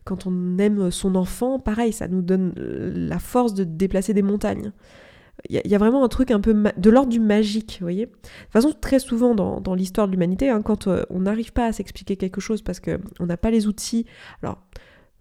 quand 0.05 0.27
on 0.27 0.59
aime 0.59 0.91
son 0.91 1.15
enfant, 1.15 1.59
pareil, 1.59 1.93
ça 1.93 2.09
nous 2.09 2.23
donne 2.23 2.53
euh, 2.59 2.93
la 2.95 3.19
force 3.19 3.55
de 3.55 3.65
déplacer 3.65 4.15
des 4.15 4.23
montagnes. 4.23 4.73
Il 5.49 5.59
y, 5.65 5.75
a 5.75 5.79
vraiment 5.79 6.05
un 6.05 6.09
truc 6.09 6.33
un 6.33 6.41
peu 6.41 6.53
de 6.77 6.91
l'ordre 6.91 7.09
du 7.09 7.19
magique, 7.19 7.79
vous 7.81 7.87
voyez. 7.87 8.07
De 8.07 8.13
toute 8.13 8.53
façon, 8.53 8.75
très 8.79 8.99
souvent 8.99 9.35
dans, 9.35 9.75
l'histoire 9.75 10.07
de 10.07 10.13
l'humanité, 10.13 10.51
hein, 10.51 10.61
quand 10.61 10.87
euh, 10.87 11.05
on 11.09 11.21
n'arrive 11.21 11.55
pas 11.55 11.65
à 11.65 11.73
s'expliquer 11.73 12.17
quelque 12.17 12.43
chose 12.43 12.61
parce 12.61 12.79
qu'on 12.79 13.25
n'a 13.25 13.39
pas 13.39 13.51
les 13.51 13.67
outils, 13.67 14.05
alors 14.43 14.59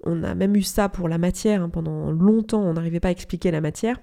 on 0.03 0.23
a 0.23 0.35
même 0.35 0.57
eu 0.57 0.61
ça 0.61 0.89
pour 0.89 1.07
la 1.07 1.17
matière, 1.17 1.61
hein, 1.61 1.69
pendant 1.69 2.11
longtemps 2.11 2.61
on 2.61 2.73
n'arrivait 2.73 2.99
pas 2.99 3.07
à 3.07 3.11
expliquer 3.11 3.49
la 3.49 3.61
matière, 3.61 4.01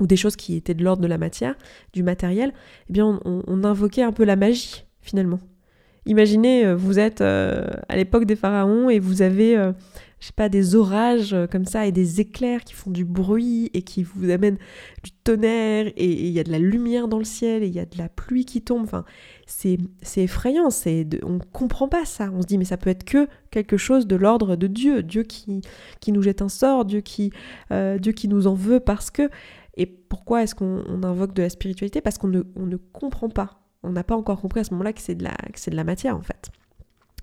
ou 0.00 0.08
des 0.08 0.16
choses 0.16 0.34
qui 0.34 0.56
étaient 0.56 0.74
de 0.74 0.82
l'ordre 0.82 1.02
de 1.02 1.06
la 1.06 1.18
matière, 1.18 1.54
du 1.92 2.02
matériel, 2.02 2.52
eh 2.90 2.92
bien 2.92 3.20
on 3.24 3.62
invoquait 3.62 4.02
un 4.02 4.12
peu 4.12 4.24
la 4.24 4.34
magie 4.34 4.84
finalement. 5.04 5.38
Imaginez, 6.06 6.66
euh, 6.66 6.76
vous 6.76 6.98
êtes 6.98 7.20
euh, 7.20 7.66
à 7.88 7.96
l'époque 7.96 8.26
des 8.26 8.36
pharaons 8.36 8.90
et 8.90 8.98
vous 8.98 9.22
avez, 9.22 9.56
euh, 9.56 9.72
je 10.20 10.26
sais 10.26 10.32
pas, 10.36 10.50
des 10.50 10.74
orages 10.74 11.34
comme 11.50 11.64
ça 11.64 11.86
et 11.86 11.92
des 11.92 12.20
éclairs 12.20 12.62
qui 12.64 12.74
font 12.74 12.90
du 12.90 13.06
bruit 13.06 13.70
et 13.72 13.82
qui 13.82 14.02
vous 14.02 14.30
amènent 14.30 14.58
du 15.02 15.12
tonnerre 15.12 15.86
et 15.96 16.26
il 16.26 16.30
y 16.30 16.38
a 16.40 16.44
de 16.44 16.50
la 16.50 16.58
lumière 16.58 17.08
dans 17.08 17.18
le 17.18 17.24
ciel 17.24 17.62
et 17.62 17.68
il 17.68 17.72
y 17.72 17.80
a 17.80 17.86
de 17.86 17.96
la 17.96 18.10
pluie 18.10 18.44
qui 18.44 18.60
tombe. 18.60 18.82
Enfin, 18.82 19.04
c'est 19.46 19.78
effrayant. 20.16 20.68
C'est 20.68 21.06
on 21.22 21.38
comprend 21.38 21.88
pas 21.88 22.04
ça. 22.04 22.30
On 22.34 22.42
se 22.42 22.46
dit 22.46 22.58
mais 22.58 22.64
ça 22.66 22.76
peut 22.76 22.90
être 22.90 23.04
que 23.04 23.26
quelque 23.50 23.78
chose 23.78 24.06
de 24.06 24.16
l'ordre 24.16 24.56
de 24.56 24.66
Dieu, 24.66 25.02
Dieu 25.02 25.22
qui 25.22 25.62
qui 26.00 26.12
nous 26.12 26.22
jette 26.22 26.42
un 26.42 26.50
sort, 26.50 26.84
Dieu 26.84 27.00
qui 27.00 27.30
Dieu 27.70 28.12
qui 28.12 28.28
nous 28.28 28.46
en 28.46 28.54
veut 28.54 28.80
parce 28.80 29.10
que. 29.10 29.30
Et 29.76 29.86
pourquoi 29.86 30.44
est-ce 30.44 30.54
qu'on 30.54 31.02
invoque 31.02 31.34
de 31.34 31.42
la 31.42 31.48
spiritualité? 31.48 32.00
Parce 32.00 32.16
qu'on 32.16 32.28
ne, 32.28 32.42
on 32.54 32.64
ne 32.64 32.76
comprend 32.76 33.28
pas 33.28 33.63
on 33.84 33.92
n'a 33.92 34.04
pas 34.04 34.16
encore 34.16 34.40
compris 34.40 34.60
à 34.60 34.64
ce 34.64 34.72
moment-là 34.72 34.92
que 34.92 35.00
c'est 35.00 35.14
de, 35.14 35.24
la, 35.24 35.36
de 35.36 35.76
la 35.76 35.84
matière 35.84 36.16
en 36.16 36.22
fait. 36.22 36.50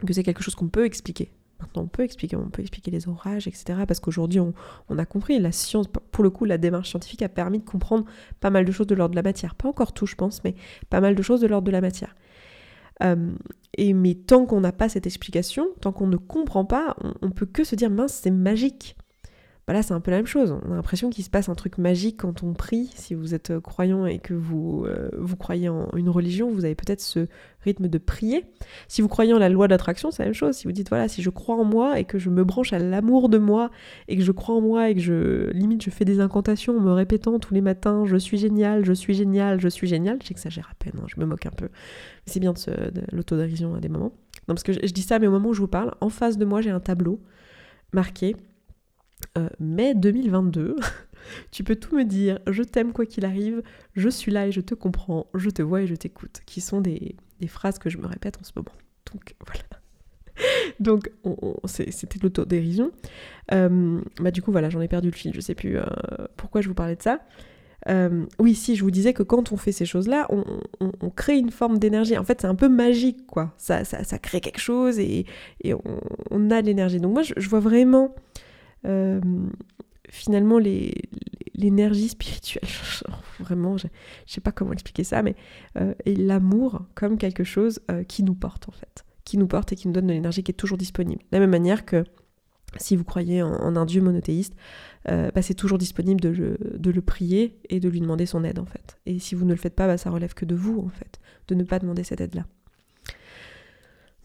Que 0.05 0.13
c'est 0.13 0.23
quelque 0.23 0.43
chose 0.43 0.55
qu'on 0.55 0.69
peut 0.69 0.85
expliquer. 0.85 1.31
Maintenant, 1.59 1.83
on 1.83 1.87
peut 1.87 2.03
expliquer, 2.03 2.35
on 2.35 2.49
peut 2.49 2.61
expliquer 2.61 2.89
les 2.89 3.07
orages, 3.07 3.47
etc. 3.47 3.81
Parce 3.87 3.99
qu'aujourd'hui, 3.99 4.39
on, 4.39 4.97
a 4.97 5.05
compris, 5.05 5.37
la 5.37 5.51
science, 5.51 5.87
pour 5.87 6.23
le 6.23 6.31
coup, 6.31 6.45
la 6.45 6.57
démarche 6.57 6.89
scientifique 6.89 7.21
a 7.21 7.29
permis 7.29 7.59
de 7.59 7.63
comprendre 7.63 8.05
pas 8.39 8.49
mal 8.49 8.65
de 8.65 8.71
choses 8.71 8.87
de 8.87 8.95
l'ordre 8.95 9.11
de 9.11 9.15
la 9.15 9.21
matière. 9.21 9.53
Pas 9.53 9.69
encore 9.69 9.93
tout, 9.93 10.07
je 10.07 10.15
pense, 10.15 10.43
mais 10.43 10.55
pas 10.89 11.01
mal 11.01 11.13
de 11.13 11.21
choses 11.21 11.39
de 11.41 11.47
l'ordre 11.47 11.65
de 11.65 11.71
la 11.71 11.81
matière. 11.81 12.15
Euh, 13.03 13.31
et 13.77 13.93
mais 13.93 14.15
tant 14.15 14.45
qu'on 14.45 14.61
n'a 14.61 14.71
pas 14.71 14.89
cette 14.89 15.05
explication, 15.05 15.67
tant 15.81 15.91
qu'on 15.91 16.07
ne 16.07 16.17
comprend 16.17 16.65
pas, 16.65 16.95
on, 17.03 17.13
on 17.21 17.29
peut 17.29 17.45
que 17.45 17.63
se 17.63 17.75
dire 17.75 17.91
mince, 17.91 18.13
c'est 18.13 18.31
magique. 18.31 18.95
Bah 19.67 19.73
là, 19.73 19.83
c'est 19.83 19.93
un 19.93 19.99
peu 19.99 20.09
la 20.09 20.17
même 20.17 20.25
chose. 20.25 20.57
On 20.65 20.71
a 20.71 20.75
l'impression 20.75 21.11
qu'il 21.11 21.23
se 21.23 21.29
passe 21.29 21.47
un 21.47 21.53
truc 21.53 21.77
magique 21.77 22.17
quand 22.17 22.41
on 22.41 22.53
prie. 22.53 22.89
Si 22.95 23.13
vous 23.13 23.35
êtes 23.35 23.51
euh, 23.51 23.61
croyant 23.61 24.07
et 24.07 24.17
que 24.17 24.33
vous, 24.33 24.85
euh, 24.87 25.09
vous 25.17 25.35
croyez 25.35 25.69
en 25.69 25.87
une 25.95 26.09
religion, 26.09 26.49
vous 26.49 26.65
avez 26.65 26.73
peut-être 26.73 26.99
ce 26.99 27.27
rythme 27.63 27.87
de 27.87 27.97
prier. 27.99 28.43
Si 28.87 29.03
vous 29.03 29.07
croyez 29.07 29.33
en 29.33 29.37
la 29.37 29.49
loi 29.49 29.67
d'attraction, 29.67 30.09
c'est 30.09 30.23
la 30.23 30.27
même 30.27 30.33
chose. 30.33 30.55
Si 30.55 30.65
vous 30.65 30.71
dites, 30.71 30.89
voilà, 30.89 31.07
si 31.07 31.21
je 31.21 31.29
crois 31.29 31.55
en 31.55 31.63
moi 31.63 31.99
et 31.99 32.05
que 32.05 32.17
je 32.17 32.31
me 32.31 32.43
branche 32.43 32.73
à 32.73 32.79
l'amour 32.79 33.29
de 33.29 33.37
moi 33.37 33.69
et 34.07 34.17
que 34.17 34.23
je 34.23 34.31
crois 34.31 34.55
en 34.55 34.61
moi 34.61 34.89
et 34.89 34.95
que 34.95 35.01
je, 35.01 35.51
limite, 35.51 35.83
je 35.83 35.91
fais 35.91 36.05
des 36.05 36.19
incantations 36.21 36.75
en 36.75 36.81
me 36.81 36.91
répétant 36.91 37.37
tous 37.37 37.53
les 37.53 37.61
matins, 37.61 38.03
je 38.05 38.17
suis 38.17 38.39
génial, 38.39 38.83
je 38.83 38.93
suis 38.93 39.13
génial, 39.13 39.61
je 39.61 39.67
suis 39.67 39.87
génial. 39.87 40.17
J'exagère 40.23 40.69
à 40.71 40.75
peine, 40.83 40.93
hein, 40.97 41.05
je 41.05 41.19
me 41.19 41.25
moque 41.27 41.45
un 41.45 41.51
peu. 41.51 41.69
C'est 42.25 42.39
bien 42.39 42.53
de, 42.53 43.01
l'autodérision 43.11 43.75
à 43.75 43.79
des 43.79 43.89
moments. 43.89 44.11
Non, 44.47 44.55
parce 44.55 44.63
que 44.63 44.73
je, 44.73 44.79
je 44.83 44.91
dis 44.91 45.03
ça, 45.03 45.19
mais 45.19 45.27
au 45.27 45.31
moment 45.31 45.49
où 45.49 45.53
je 45.53 45.61
vous 45.61 45.67
parle, 45.67 45.93
en 46.01 46.09
face 46.09 46.39
de 46.39 46.45
moi, 46.45 46.61
j'ai 46.61 46.71
un 46.71 46.79
tableau 46.79 47.21
marqué 47.93 48.35
euh, 49.37 49.47
mai 49.59 49.93
2022. 49.95 50.75
tu 51.51 51.63
peux 51.63 51.77
tout 51.77 51.95
me 51.95 52.03
dire, 52.03 52.39
je 52.47 52.63
t'aime 52.63 52.91
quoi 52.91 53.05
qu'il 53.05 53.23
arrive, 53.25 53.61
je 53.95 54.09
suis 54.09 54.31
là 54.31 54.47
et 54.47 54.51
je 54.51 54.59
te 54.59 54.75
comprends, 54.75 55.27
je 55.33 55.49
te 55.49 55.61
vois 55.61 55.83
et 55.83 55.87
je 55.87 55.95
t'écoute, 55.95 56.41
qui 56.45 56.59
sont 56.59 56.81
des, 56.81 57.15
phrases 57.47 57.79
que 57.79 57.89
je 57.89 57.97
me 57.97 58.07
répète 58.07 58.37
en 58.39 58.43
ce 58.43 58.51
moment. 58.55 58.73
Donc 59.11 59.35
voilà. 59.45 59.63
Donc 60.79 61.11
c'était 61.65 62.17
de 62.17 62.23
l'autodérision. 62.23 62.91
Euh, 63.53 64.01
bah 64.19 64.31
du 64.31 64.41
coup 64.41 64.51
voilà, 64.51 64.69
j'en 64.69 64.81
ai 64.81 64.87
perdu 64.87 65.09
le 65.09 65.15
fil, 65.15 65.33
je 65.33 65.41
sais 65.41 65.55
plus 65.55 65.77
euh, 65.77 65.85
pourquoi 66.35 66.61
je 66.61 66.67
vous 66.67 66.73
parlais 66.73 66.95
de 66.95 67.01
ça. 67.01 67.21
oui, 68.39 68.55
si, 68.55 68.75
je 68.75 68.83
vous 68.83 68.91
disais 68.91 69.13
que 69.13 69.23
quand 69.23 69.53
on 69.53 69.57
fait 69.57 69.71
ces 69.71 69.85
choses-là, 69.85 70.27
on, 70.29 71.09
crée 71.09 71.37
une 71.37 71.51
forme 71.51 71.77
d'énergie. 71.77 72.17
En 72.17 72.23
fait, 72.23 72.41
c'est 72.41 72.47
un 72.47 72.55
peu 72.55 72.69
magique, 72.69 73.27
quoi. 73.27 73.53
Ça, 73.57 73.85
ça, 73.85 74.17
crée 74.17 74.41
quelque 74.41 74.59
chose 74.59 74.99
et, 74.99 75.25
on, 76.31 76.51
a 76.51 76.61
de 76.61 76.67
l'énergie. 76.67 76.99
Donc 76.99 77.13
moi, 77.13 77.21
je, 77.23 77.49
vois 77.49 77.59
vraiment 77.59 78.13
euh, 78.85 79.21
finalement 80.09 80.59
l'énergie 80.59 82.09
spirituelle, 82.09 82.69
vraiment, 83.39 83.77
je, 83.77 83.87
sais 84.25 84.41
pas 84.41 84.51
comment 84.51 84.73
expliquer 84.73 85.03
ça, 85.03 85.21
mais 85.21 85.35
euh, 85.77 85.93
et 86.05 86.15
l'amour 86.15 86.83
comme 86.95 87.17
quelque 87.17 87.43
chose 87.43 87.79
euh, 87.89 88.03
qui 88.03 88.23
nous 88.23 88.35
porte 88.35 88.67
en 88.67 88.71
fait, 88.71 89.05
qui 89.23 89.37
nous 89.37 89.47
porte 89.47 89.71
et 89.71 89.75
qui 89.75 89.87
nous 89.87 89.93
donne 89.93 90.07
de 90.07 90.13
l'énergie 90.13 90.43
qui 90.43 90.51
est 90.51 90.55
toujours 90.55 90.77
disponible. 90.77 91.21
De 91.31 91.37
la 91.37 91.39
même 91.39 91.51
manière 91.51 91.85
que 91.85 92.03
si 92.77 92.95
vous 92.95 93.03
croyez 93.03 93.43
en, 93.43 93.75
un 93.75 93.85
Dieu 93.85 94.01
monothéiste, 94.01 94.55
bah, 95.05 95.41
c'est 95.41 95.55
toujours 95.55 95.77
disponible 95.77 96.21
de, 96.21 96.57
de, 96.77 96.91
le 96.91 97.01
prier 97.01 97.59
et 97.69 97.81
de 97.81 97.89
lui 97.89 97.99
demander 97.99 98.25
son 98.25 98.45
aide 98.45 98.59
en 98.59 98.65
fait. 98.65 98.97
Et 99.05 99.19
si 99.19 99.35
vous 99.35 99.43
ne 99.43 99.51
le 99.51 99.57
faites 99.57 99.75
pas, 99.75 99.87
bah, 99.87 99.97
ça 99.97 100.09
relève 100.09 100.33
que 100.33 100.45
de 100.45 100.55
vous 100.55 100.79
en 100.79 100.87
fait, 100.87 101.19
de 101.49 101.55
ne 101.55 101.63
pas 101.63 101.79
demander 101.79 102.03
cette 102.03 102.21
aide-là. 102.21 102.45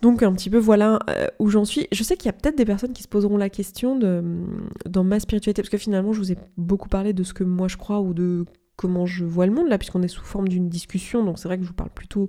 Donc 0.03 0.23
un 0.23 0.33
petit 0.33 0.51
peu 0.51 0.59
voilà 0.59 0.99
euh, 1.09 1.27
où 1.39 1.49
j'en 1.49 1.65
suis. 1.65 1.87
Je 1.91 2.03
sais 2.03 2.17
qu'il 2.17 2.27
y 2.27 2.29
a 2.29 2.33
peut-être 2.33 2.57
des 2.57 2.65
personnes 2.65 2.93
qui 2.93 3.03
se 3.03 3.09
poseront 3.09 3.37
la 3.37 3.49
question 3.49 3.99
dans 4.87 5.05
ma 5.05 5.21
spiritualité, 5.21 5.63
parce 5.63 5.71
que 5.71 5.79
finalement 5.79 6.13
je 6.13 6.19
vous 6.19 6.33
ai 6.33 6.37
beaucoup 6.57 6.89
parlé 6.89 7.13
de 7.13 7.23
ce 7.23 7.33
que 7.33 7.45
moi 7.45 7.69
je 7.69 7.77
crois 7.77 8.01
ou 8.01 8.15
de 8.15 8.45
comment 8.77 9.07
je 9.07 9.25
vois 9.25 9.47
le 9.47 9.53
monde 9.53 9.69
là, 9.69 9.79
puisqu'on 9.79 10.03
est 10.03 10.09
sous 10.09 10.25
forme 10.25 10.49
d'une 10.49 10.69
discussion, 10.69 11.25
donc 11.25 11.39
c'est 11.39 11.49
vrai 11.49 11.57
que 11.57 11.65
je 11.65 11.69
vous 11.69 11.75
parle 11.75 11.91
plutôt 11.91 12.29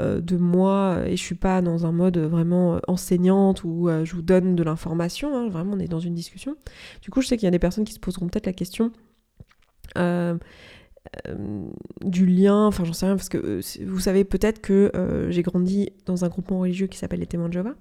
euh, 0.00 0.20
de 0.20 0.36
moi 0.38 1.00
et 1.06 1.16
je 1.16 1.22
suis 1.22 1.34
pas 1.34 1.60
dans 1.60 1.84
un 1.84 1.92
mode 1.92 2.16
vraiment 2.16 2.80
enseignante 2.88 3.62
où 3.64 3.88
euh, 3.88 4.06
je 4.06 4.14
vous 4.14 4.22
donne 4.22 4.56
de 4.56 4.62
l'information, 4.62 5.36
hein. 5.36 5.48
vraiment 5.48 5.72
on 5.74 5.78
est 5.78 5.88
dans 5.88 6.00
une 6.00 6.14
discussion. 6.14 6.56
Du 7.02 7.10
coup 7.10 7.20
je 7.20 7.26
sais 7.26 7.36
qu'il 7.36 7.44
y 7.44 7.48
a 7.48 7.50
des 7.50 7.58
personnes 7.58 7.84
qui 7.84 7.92
se 7.92 8.00
poseront 8.00 8.28
peut-être 8.28 8.46
la 8.46 8.54
question 8.54 8.90
euh, 9.98 10.36
du 12.02 12.26
lien, 12.26 12.66
enfin 12.66 12.84
j'en 12.84 12.92
sais 12.92 13.06
rien, 13.06 13.16
parce 13.16 13.28
que 13.28 13.38
euh, 13.38 13.60
vous 13.86 14.00
savez 14.00 14.24
peut-être 14.24 14.60
que 14.60 14.90
euh, 14.94 15.30
j'ai 15.30 15.42
grandi 15.42 15.90
dans 16.06 16.24
un 16.24 16.28
groupement 16.28 16.60
religieux 16.60 16.86
qui 16.86 16.98
s'appelle 16.98 17.20
les 17.20 17.26
Témoins 17.26 17.48
de 17.48 17.54
Jéhovah, 17.54 17.74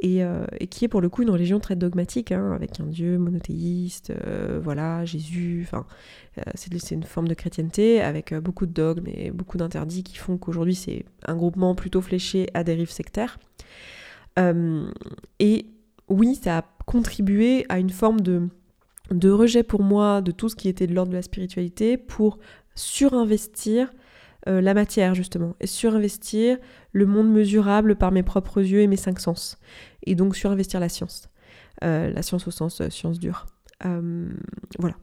et, 0.00 0.20
qui 0.68 0.84
est 0.84 0.88
pour 0.88 1.00
le 1.00 1.08
coup 1.08 1.22
une 1.22 1.30
religion 1.30 1.58
très 1.58 1.74
dogmatique, 1.74 2.30
hein, 2.30 2.52
avec 2.52 2.80
un 2.80 2.86
dieu 2.86 3.18
monothéiste, 3.18 4.12
voilà, 4.62 5.04
Jésus, 5.06 5.66
enfin 5.66 5.86
c'est 6.54 6.94
une 6.94 7.02
forme 7.02 7.28
de 7.28 7.34
chrétienté 7.34 8.02
avec 8.02 8.34
beaucoup 8.34 8.66
de 8.66 8.72
dogmes 8.72 9.06
et 9.06 9.30
beaucoup 9.30 9.56
d'interdits 9.56 10.02
qui 10.02 10.18
font 10.18 10.36
qu'aujourd'hui 10.36 10.74
c'est 10.74 11.06
un 11.26 11.34
groupement 11.34 11.74
plutôt 11.74 12.02
fléché 12.02 12.48
à 12.52 12.62
dérive 12.62 12.90
sectaire. 12.90 13.38
et 15.38 15.66
oui, 16.08 16.34
ça 16.36 16.58
a 16.58 16.64
contribué 16.84 17.64
à 17.68 17.78
une 17.78 17.90
forme 17.90 18.20
de 18.20 18.48
de 19.10 19.30
rejet 19.30 19.62
pour 19.62 19.82
moi 19.82 20.20
de 20.20 20.32
tout 20.32 20.48
ce 20.48 20.56
qui 20.56 20.68
était 20.68 20.86
de 20.86 20.94
l'ordre 20.94 21.10
de 21.10 21.16
la 21.16 21.22
spiritualité 21.22 21.96
pour 21.96 22.38
surinvestir 22.74 23.90
euh, 24.48 24.60
la 24.60 24.74
matière 24.74 25.14
justement 25.14 25.54
et 25.60 25.66
surinvestir 25.66 26.58
le 26.92 27.06
monde 27.06 27.30
mesurable 27.30 27.96
par 27.96 28.12
mes 28.12 28.22
propres 28.22 28.60
yeux 28.60 28.80
et 28.80 28.86
mes 28.86 28.96
cinq 28.96 29.20
sens 29.20 29.58
et 30.04 30.14
donc 30.14 30.36
surinvestir 30.36 30.80
la 30.80 30.88
science 30.88 31.28
euh, 31.84 32.10
la 32.10 32.22
science 32.22 32.46
au 32.46 32.50
sens 32.50 32.80
euh, 32.80 32.90
science 32.90 33.18
dure 33.18 33.46
voilà. 34.78 34.96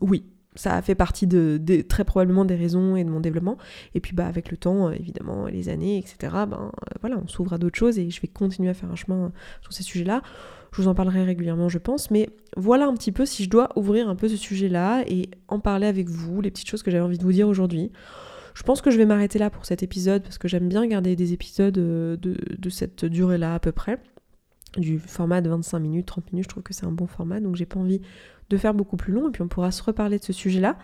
Oui 0.00 0.24
ça 0.54 0.74
a 0.74 0.82
fait 0.82 0.94
partie 0.94 1.26
de, 1.26 1.60
très 1.88 2.04
probablement 2.04 2.44
des 2.44 2.54
raisons 2.54 2.96
et 2.96 3.04
de 3.04 3.10
mon 3.10 3.20
développement 3.20 3.58
et 3.94 4.00
puis 4.00 4.14
bah 4.14 4.26
avec 4.26 4.50
le 4.50 4.56
temps 4.56 4.90
évidemment 4.90 5.46
les 5.46 5.68
années 5.68 5.98
etc 5.98 6.32
ben 6.48 6.70
voilà 7.00 7.18
on 7.22 7.26
s'ouvre 7.26 7.54
à 7.54 7.58
d'autres 7.58 7.78
choses 7.78 7.98
et 7.98 8.10
je 8.10 8.20
vais 8.20 8.28
continuer 8.28 8.70
à 8.70 8.74
faire 8.74 8.90
un 8.90 8.96
chemin 8.96 9.32
sur 9.62 9.72
ces 9.72 9.82
sujets 9.82 10.04
là 10.04 10.22
je 10.74 10.82
vous 10.82 10.88
en 10.88 10.94
parlerai 10.94 11.22
régulièrement, 11.22 11.68
je 11.68 11.78
pense. 11.78 12.10
Mais 12.10 12.28
voilà 12.56 12.86
un 12.86 12.94
petit 12.94 13.12
peu 13.12 13.26
si 13.26 13.44
je 13.44 13.50
dois 13.50 13.68
ouvrir 13.76 14.08
un 14.08 14.16
peu 14.16 14.28
ce 14.28 14.36
sujet-là 14.36 15.04
et 15.06 15.30
en 15.48 15.60
parler 15.60 15.86
avec 15.86 16.08
vous, 16.08 16.40
les 16.40 16.50
petites 16.50 16.68
choses 16.68 16.82
que 16.82 16.90
j'avais 16.90 17.04
envie 17.04 17.18
de 17.18 17.22
vous 17.22 17.32
dire 17.32 17.48
aujourd'hui. 17.48 17.92
Je 18.54 18.62
pense 18.62 18.80
que 18.80 18.90
je 18.90 18.98
vais 18.98 19.06
m'arrêter 19.06 19.38
là 19.38 19.50
pour 19.50 19.66
cet 19.66 19.82
épisode 19.82 20.22
parce 20.22 20.38
que 20.38 20.48
j'aime 20.48 20.68
bien 20.68 20.86
garder 20.86 21.16
des 21.16 21.32
épisodes 21.32 21.78
euh, 21.78 22.16
de, 22.16 22.70
cette 22.70 23.04
durée-là 23.04 23.54
à 23.54 23.58
peu 23.60 23.72
près. 23.72 23.98
Du 24.76 24.98
format 24.98 25.40
de 25.40 25.48
25 25.48 25.78
minutes, 25.78 26.06
30 26.06 26.32
minutes, 26.32 26.44
je 26.44 26.48
trouve 26.48 26.62
que 26.62 26.74
c'est 26.74 26.86
un 26.86 26.92
bon 26.92 27.06
format, 27.06 27.40
donc 27.40 27.56
j'ai 27.56 27.66
pas 27.66 27.78
envie 27.78 28.00
de 28.50 28.56
faire 28.56 28.74
beaucoup 28.74 28.96
plus 28.96 29.12
long 29.12 29.28
et 29.28 29.32
puis 29.32 29.42
on 29.42 29.48
pourra 29.48 29.70
se 29.70 29.82
reparler 29.82 30.18
de 30.18 30.24
ce 30.24 30.32
sujet-là. 30.32 30.76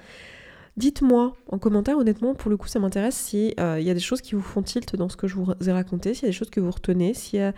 Dites-moi 0.76 1.34
en 1.48 1.58
commentaire, 1.58 1.98
honnêtement, 1.98 2.34
pour 2.34 2.50
le 2.50 2.56
coup, 2.56 2.68
ça 2.68 2.78
m'intéresse 2.78 3.16
si 3.16 3.54
euh, 3.58 3.78
il 3.80 3.86
y 3.86 3.90
a 3.90 3.94
des 3.94 4.00
choses 4.00 4.20
qui 4.20 4.34
vous 4.34 4.40
font 4.40 4.62
tilt 4.62 4.94
dans 4.96 5.08
ce 5.08 5.16
que 5.16 5.26
je 5.26 5.34
vous 5.34 5.52
ai 5.66 5.72
raconté, 5.72 6.14
s'il 6.14 6.22
y 6.22 6.26
a 6.26 6.28
des 6.28 6.36
choses 6.36 6.50
que 6.50 6.60
vous 6.60 6.70
retenez, 6.70 7.12
s'il 7.12 7.40
y 7.40 7.42
a 7.42 7.52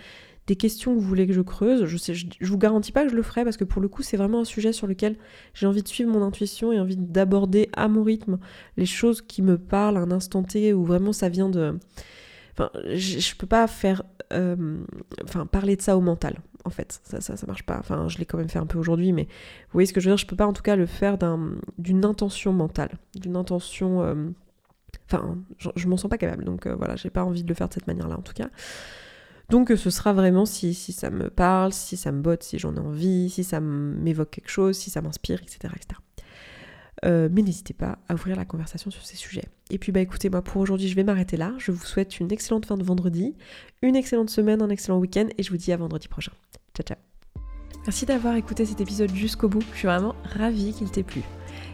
des 0.47 0.57
questions 0.57 0.95
que 0.95 0.99
vous 0.99 1.07
voulez 1.07 1.27
que 1.27 1.33
je 1.33 1.41
creuse. 1.41 1.85
Je, 1.85 1.97
sais, 1.97 2.15
je, 2.15 2.27
vous 2.41 2.59
garantis 2.59 2.91
pas 2.91 3.05
que 3.05 3.11
je 3.11 3.15
le 3.15 3.23
ferai 3.23 3.45
parce 3.45 3.57
que 3.57 3.65
pour 3.65 3.81
le 3.81 3.89
coup, 3.89 4.03
c'est 4.03 4.17
vraiment 4.17 4.41
un 4.41 4.45
sujet 4.45 4.73
sur 4.73 4.87
lequel 4.87 5.17
j'ai 5.55 5.67
envie 5.67 5.83
de 5.83 5.89
suivre 5.89 6.11
mon 6.11 6.23
intuition 6.23 6.73
et 6.73 6.81
envie 6.81 6.97
d'aborder 6.97 7.69
à 7.75 7.87
mon 7.89 8.03
rythme 8.03 8.39
les 8.77 8.87
choses 8.87 9.23
qui 9.23 9.43
me 9.43 9.59
parlent 9.59 9.99
à 9.99 10.01
un 10.01 10.11
instant 10.11 10.43
T 10.43 10.73
où 10.73 10.85
vraiment 10.85 11.13
ça 11.13 11.29
vient 11.29 11.49
de. 11.49 11.79
Enfin, 12.53 12.71
je, 12.85 13.35
peux 13.35 13.47
pas 13.47 13.67
faire. 13.67 14.03
Euh, 14.33 14.79
enfin, 15.25 15.47
parler 15.47 15.77
de 15.77 15.83
ça 15.83 15.97
au 15.97 16.01
mental, 16.01 16.37
en 16.65 16.71
fait. 16.71 17.01
Ça, 17.05 17.21
ça, 17.21 17.37
ça 17.37 17.47
marche 17.47 17.65
pas. 17.65 17.79
Enfin, 17.79 18.09
je 18.09 18.19
l'ai 18.19 18.27
quand 18.27 18.39
même 18.39 18.49
fait 18.49 18.59
un 18.59 18.67
peu 18.67 18.79
aujourd'hui, 18.79 19.13
mais 19.13 19.25
vous 19.25 19.73
voyez 19.73 19.87
ce 19.87 19.93
que 19.93 20.01
je 20.01 20.09
veux 20.09 20.15
dire? 20.15 20.19
Je 20.19 20.27
peux 20.27 20.37
pas 20.37 20.47
en 20.47 20.53
tout 20.53 20.63
cas 20.63 20.77
le 20.77 20.87
faire 20.87 21.17
d'une 21.79 22.05
intention 22.05 22.53
mentale, 22.53 22.91
d'une 23.15 23.37
intention. 23.37 24.03
Euh, 24.03 24.31
enfin, 25.11 25.39
je, 25.59 25.89
m'en 25.89 25.97
sens 25.97 26.11
pas 26.11 26.19
capable, 26.19 26.45
donc 26.45 26.67
euh, 26.67 26.75
voilà, 26.75 26.97
j'ai 26.97 27.11
pas 27.11 27.25
envie 27.25 27.43
de 27.43 27.49
le 27.49 27.55
faire 27.55 27.69
de 27.69 27.75
cette 27.75 27.87
manière-là 27.87 28.19
en 28.19 28.23
tout 28.23 28.35
cas. 28.35 28.49
Donc 29.49 29.71
ce 29.77 29.91
sera 29.91 30.13
vraiment 30.13 30.47
si, 30.47 30.73
si 30.73 30.93
ça 30.93 31.11
me 31.11 31.29
parle, 31.29 31.73
si 31.73 31.97
ça 31.97 32.13
me 32.13 32.23
botte, 32.23 32.43
si 32.43 32.59
j'en 32.59 32.75
ai 32.75 32.79
envie, 32.79 33.29
si 33.29 33.45
ça 33.45 33.61
m'évoque 33.61 34.31
quelque 34.31 34.49
chose, 34.49 34.77
si 34.77 34.89
ça 34.89 35.03
m'inspire, 35.03 35.43
etc. 35.43 35.75
etc. 35.77 36.01
Euh, 37.05 37.29
mais 37.33 37.43
n'hésitez 37.43 37.75
pas 37.75 37.99
à 38.09 38.15
ouvrir 38.15 38.37
la 38.37 38.45
conversation 38.45 38.91
sur 38.91 39.05
ces 39.05 39.17
sujets. 39.17 39.49
Et 39.71 39.79
puis 39.79 39.93
bah 39.93 40.01
écoutez, 40.01 40.31
moi 40.31 40.43
pour 40.43 40.61
aujourd'hui 40.61 40.89
je 40.89 40.95
vais 40.95 41.05
m'arrêter 41.05 41.37
là. 41.37 41.55
Je 41.59 41.73
vous 41.73 41.85
souhaite 41.85 42.21
une 42.21 42.31
excellente 42.31 42.67
fin 42.67 42.77
de 42.77 42.85
vendredi, 42.85 43.35
une 43.83 43.97
excellente 43.97 44.31
semaine, 44.31 44.63
un 44.63 44.71
excellent 44.71 44.99
week-end 44.99 45.27
et 45.37 45.43
je 45.43 45.51
vous 45.51 45.57
dis 45.57 45.73
à 45.73 45.77
vendredi 45.77 46.09
prochain. 46.09 46.33
Ciao 46.75 46.85
ciao 46.85 46.99
Merci 47.85 48.07
d'avoir 48.07 48.37
écouté 48.37 48.65
cet 48.65 48.81
épisode 48.81 49.13
jusqu'au 49.13 49.49
bout, 49.49 49.63
je 49.73 49.79
suis 49.79 49.89
vraiment 49.89 50.15
ravie 50.37 50.73
qu'il 50.73 50.89
t'ait 50.91 51.03
plu. 51.03 51.23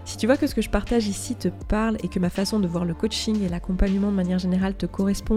Si 0.06 0.16
tu 0.16 0.26
vois 0.26 0.38
que 0.38 0.46
ce 0.46 0.54
que 0.54 0.62
je 0.62 0.70
partage 0.70 1.06
ici 1.06 1.34
te 1.34 1.48
parle 1.48 1.98
et 2.02 2.08
que 2.08 2.18
ma 2.18 2.30
façon 2.30 2.60
de 2.60 2.66
voir 2.66 2.86
le 2.86 2.94
coaching 2.94 3.42
et 3.42 3.48
l'accompagnement 3.50 4.10
de 4.10 4.16
manière 4.16 4.38
générale 4.38 4.74
te 4.74 4.86
correspond 4.86 5.36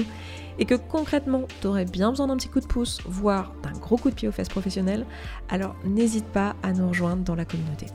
et 0.59 0.65
que 0.65 0.75
concrètement 0.75 1.45
tu 1.59 1.67
aurais 1.67 1.83
bien 1.83 2.11
besoin 2.11 2.27
d'un 2.27 2.37
petit 2.37 2.47
coup 2.47 2.61
de 2.61 2.67
pouce, 2.67 3.01
voire 3.05 3.51
d'un 3.63 3.73
gros 3.73 3.97
coup 3.97 4.09
de 4.09 4.15
pied 4.15 4.29
aux 4.29 4.31
fesses 4.31 4.47
professionnelles, 4.47 5.05
alors 5.49 5.75
n'hésite 5.83 6.27
pas 6.27 6.55
à 6.63 6.71
nous 6.71 6.87
rejoindre 6.87 7.23
dans 7.23 7.35
la 7.35 7.43
communauté. 7.43 7.87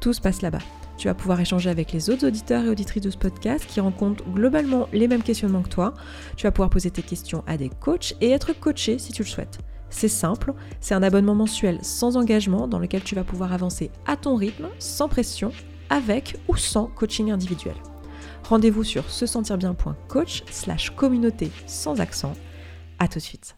Tout 0.00 0.14
se 0.14 0.22
passe 0.22 0.40
là-bas. 0.40 0.62
Tu 1.02 1.08
vas 1.08 1.14
pouvoir 1.14 1.40
échanger 1.40 1.68
avec 1.68 1.90
les 1.90 2.10
autres 2.10 2.28
auditeurs 2.28 2.64
et 2.64 2.68
auditrices 2.68 3.02
de 3.02 3.10
ce 3.10 3.16
podcast 3.16 3.66
qui 3.66 3.80
rencontrent 3.80 4.22
globalement 4.30 4.88
les 4.92 5.08
mêmes 5.08 5.24
questionnements 5.24 5.62
que 5.62 5.68
toi. 5.68 5.94
Tu 6.36 6.44
vas 6.44 6.52
pouvoir 6.52 6.70
poser 6.70 6.92
tes 6.92 7.02
questions 7.02 7.42
à 7.48 7.56
des 7.56 7.70
coachs 7.70 8.14
et 8.20 8.30
être 8.30 8.52
coaché 8.52 9.00
si 9.00 9.10
tu 9.10 9.24
le 9.24 9.28
souhaites. 9.28 9.58
C'est 9.90 10.06
simple, 10.06 10.54
c'est 10.78 10.94
un 10.94 11.02
abonnement 11.02 11.34
mensuel 11.34 11.80
sans 11.82 12.16
engagement 12.16 12.68
dans 12.68 12.78
lequel 12.78 13.02
tu 13.02 13.16
vas 13.16 13.24
pouvoir 13.24 13.52
avancer 13.52 13.90
à 14.06 14.14
ton 14.14 14.36
rythme, 14.36 14.68
sans 14.78 15.08
pression, 15.08 15.50
avec 15.90 16.36
ou 16.46 16.54
sans 16.56 16.86
coaching 16.86 17.32
individuel. 17.32 17.74
Rendez-vous 18.48 18.84
sur 18.84 19.10
se 19.10 19.26
sentir 19.26 19.58
bien.coach 19.58 20.44
slash 20.52 20.90
communauté 20.90 21.50
sans 21.66 21.98
accent. 21.98 22.34
À 23.00 23.08
tout 23.08 23.18
de 23.18 23.24
suite. 23.24 23.56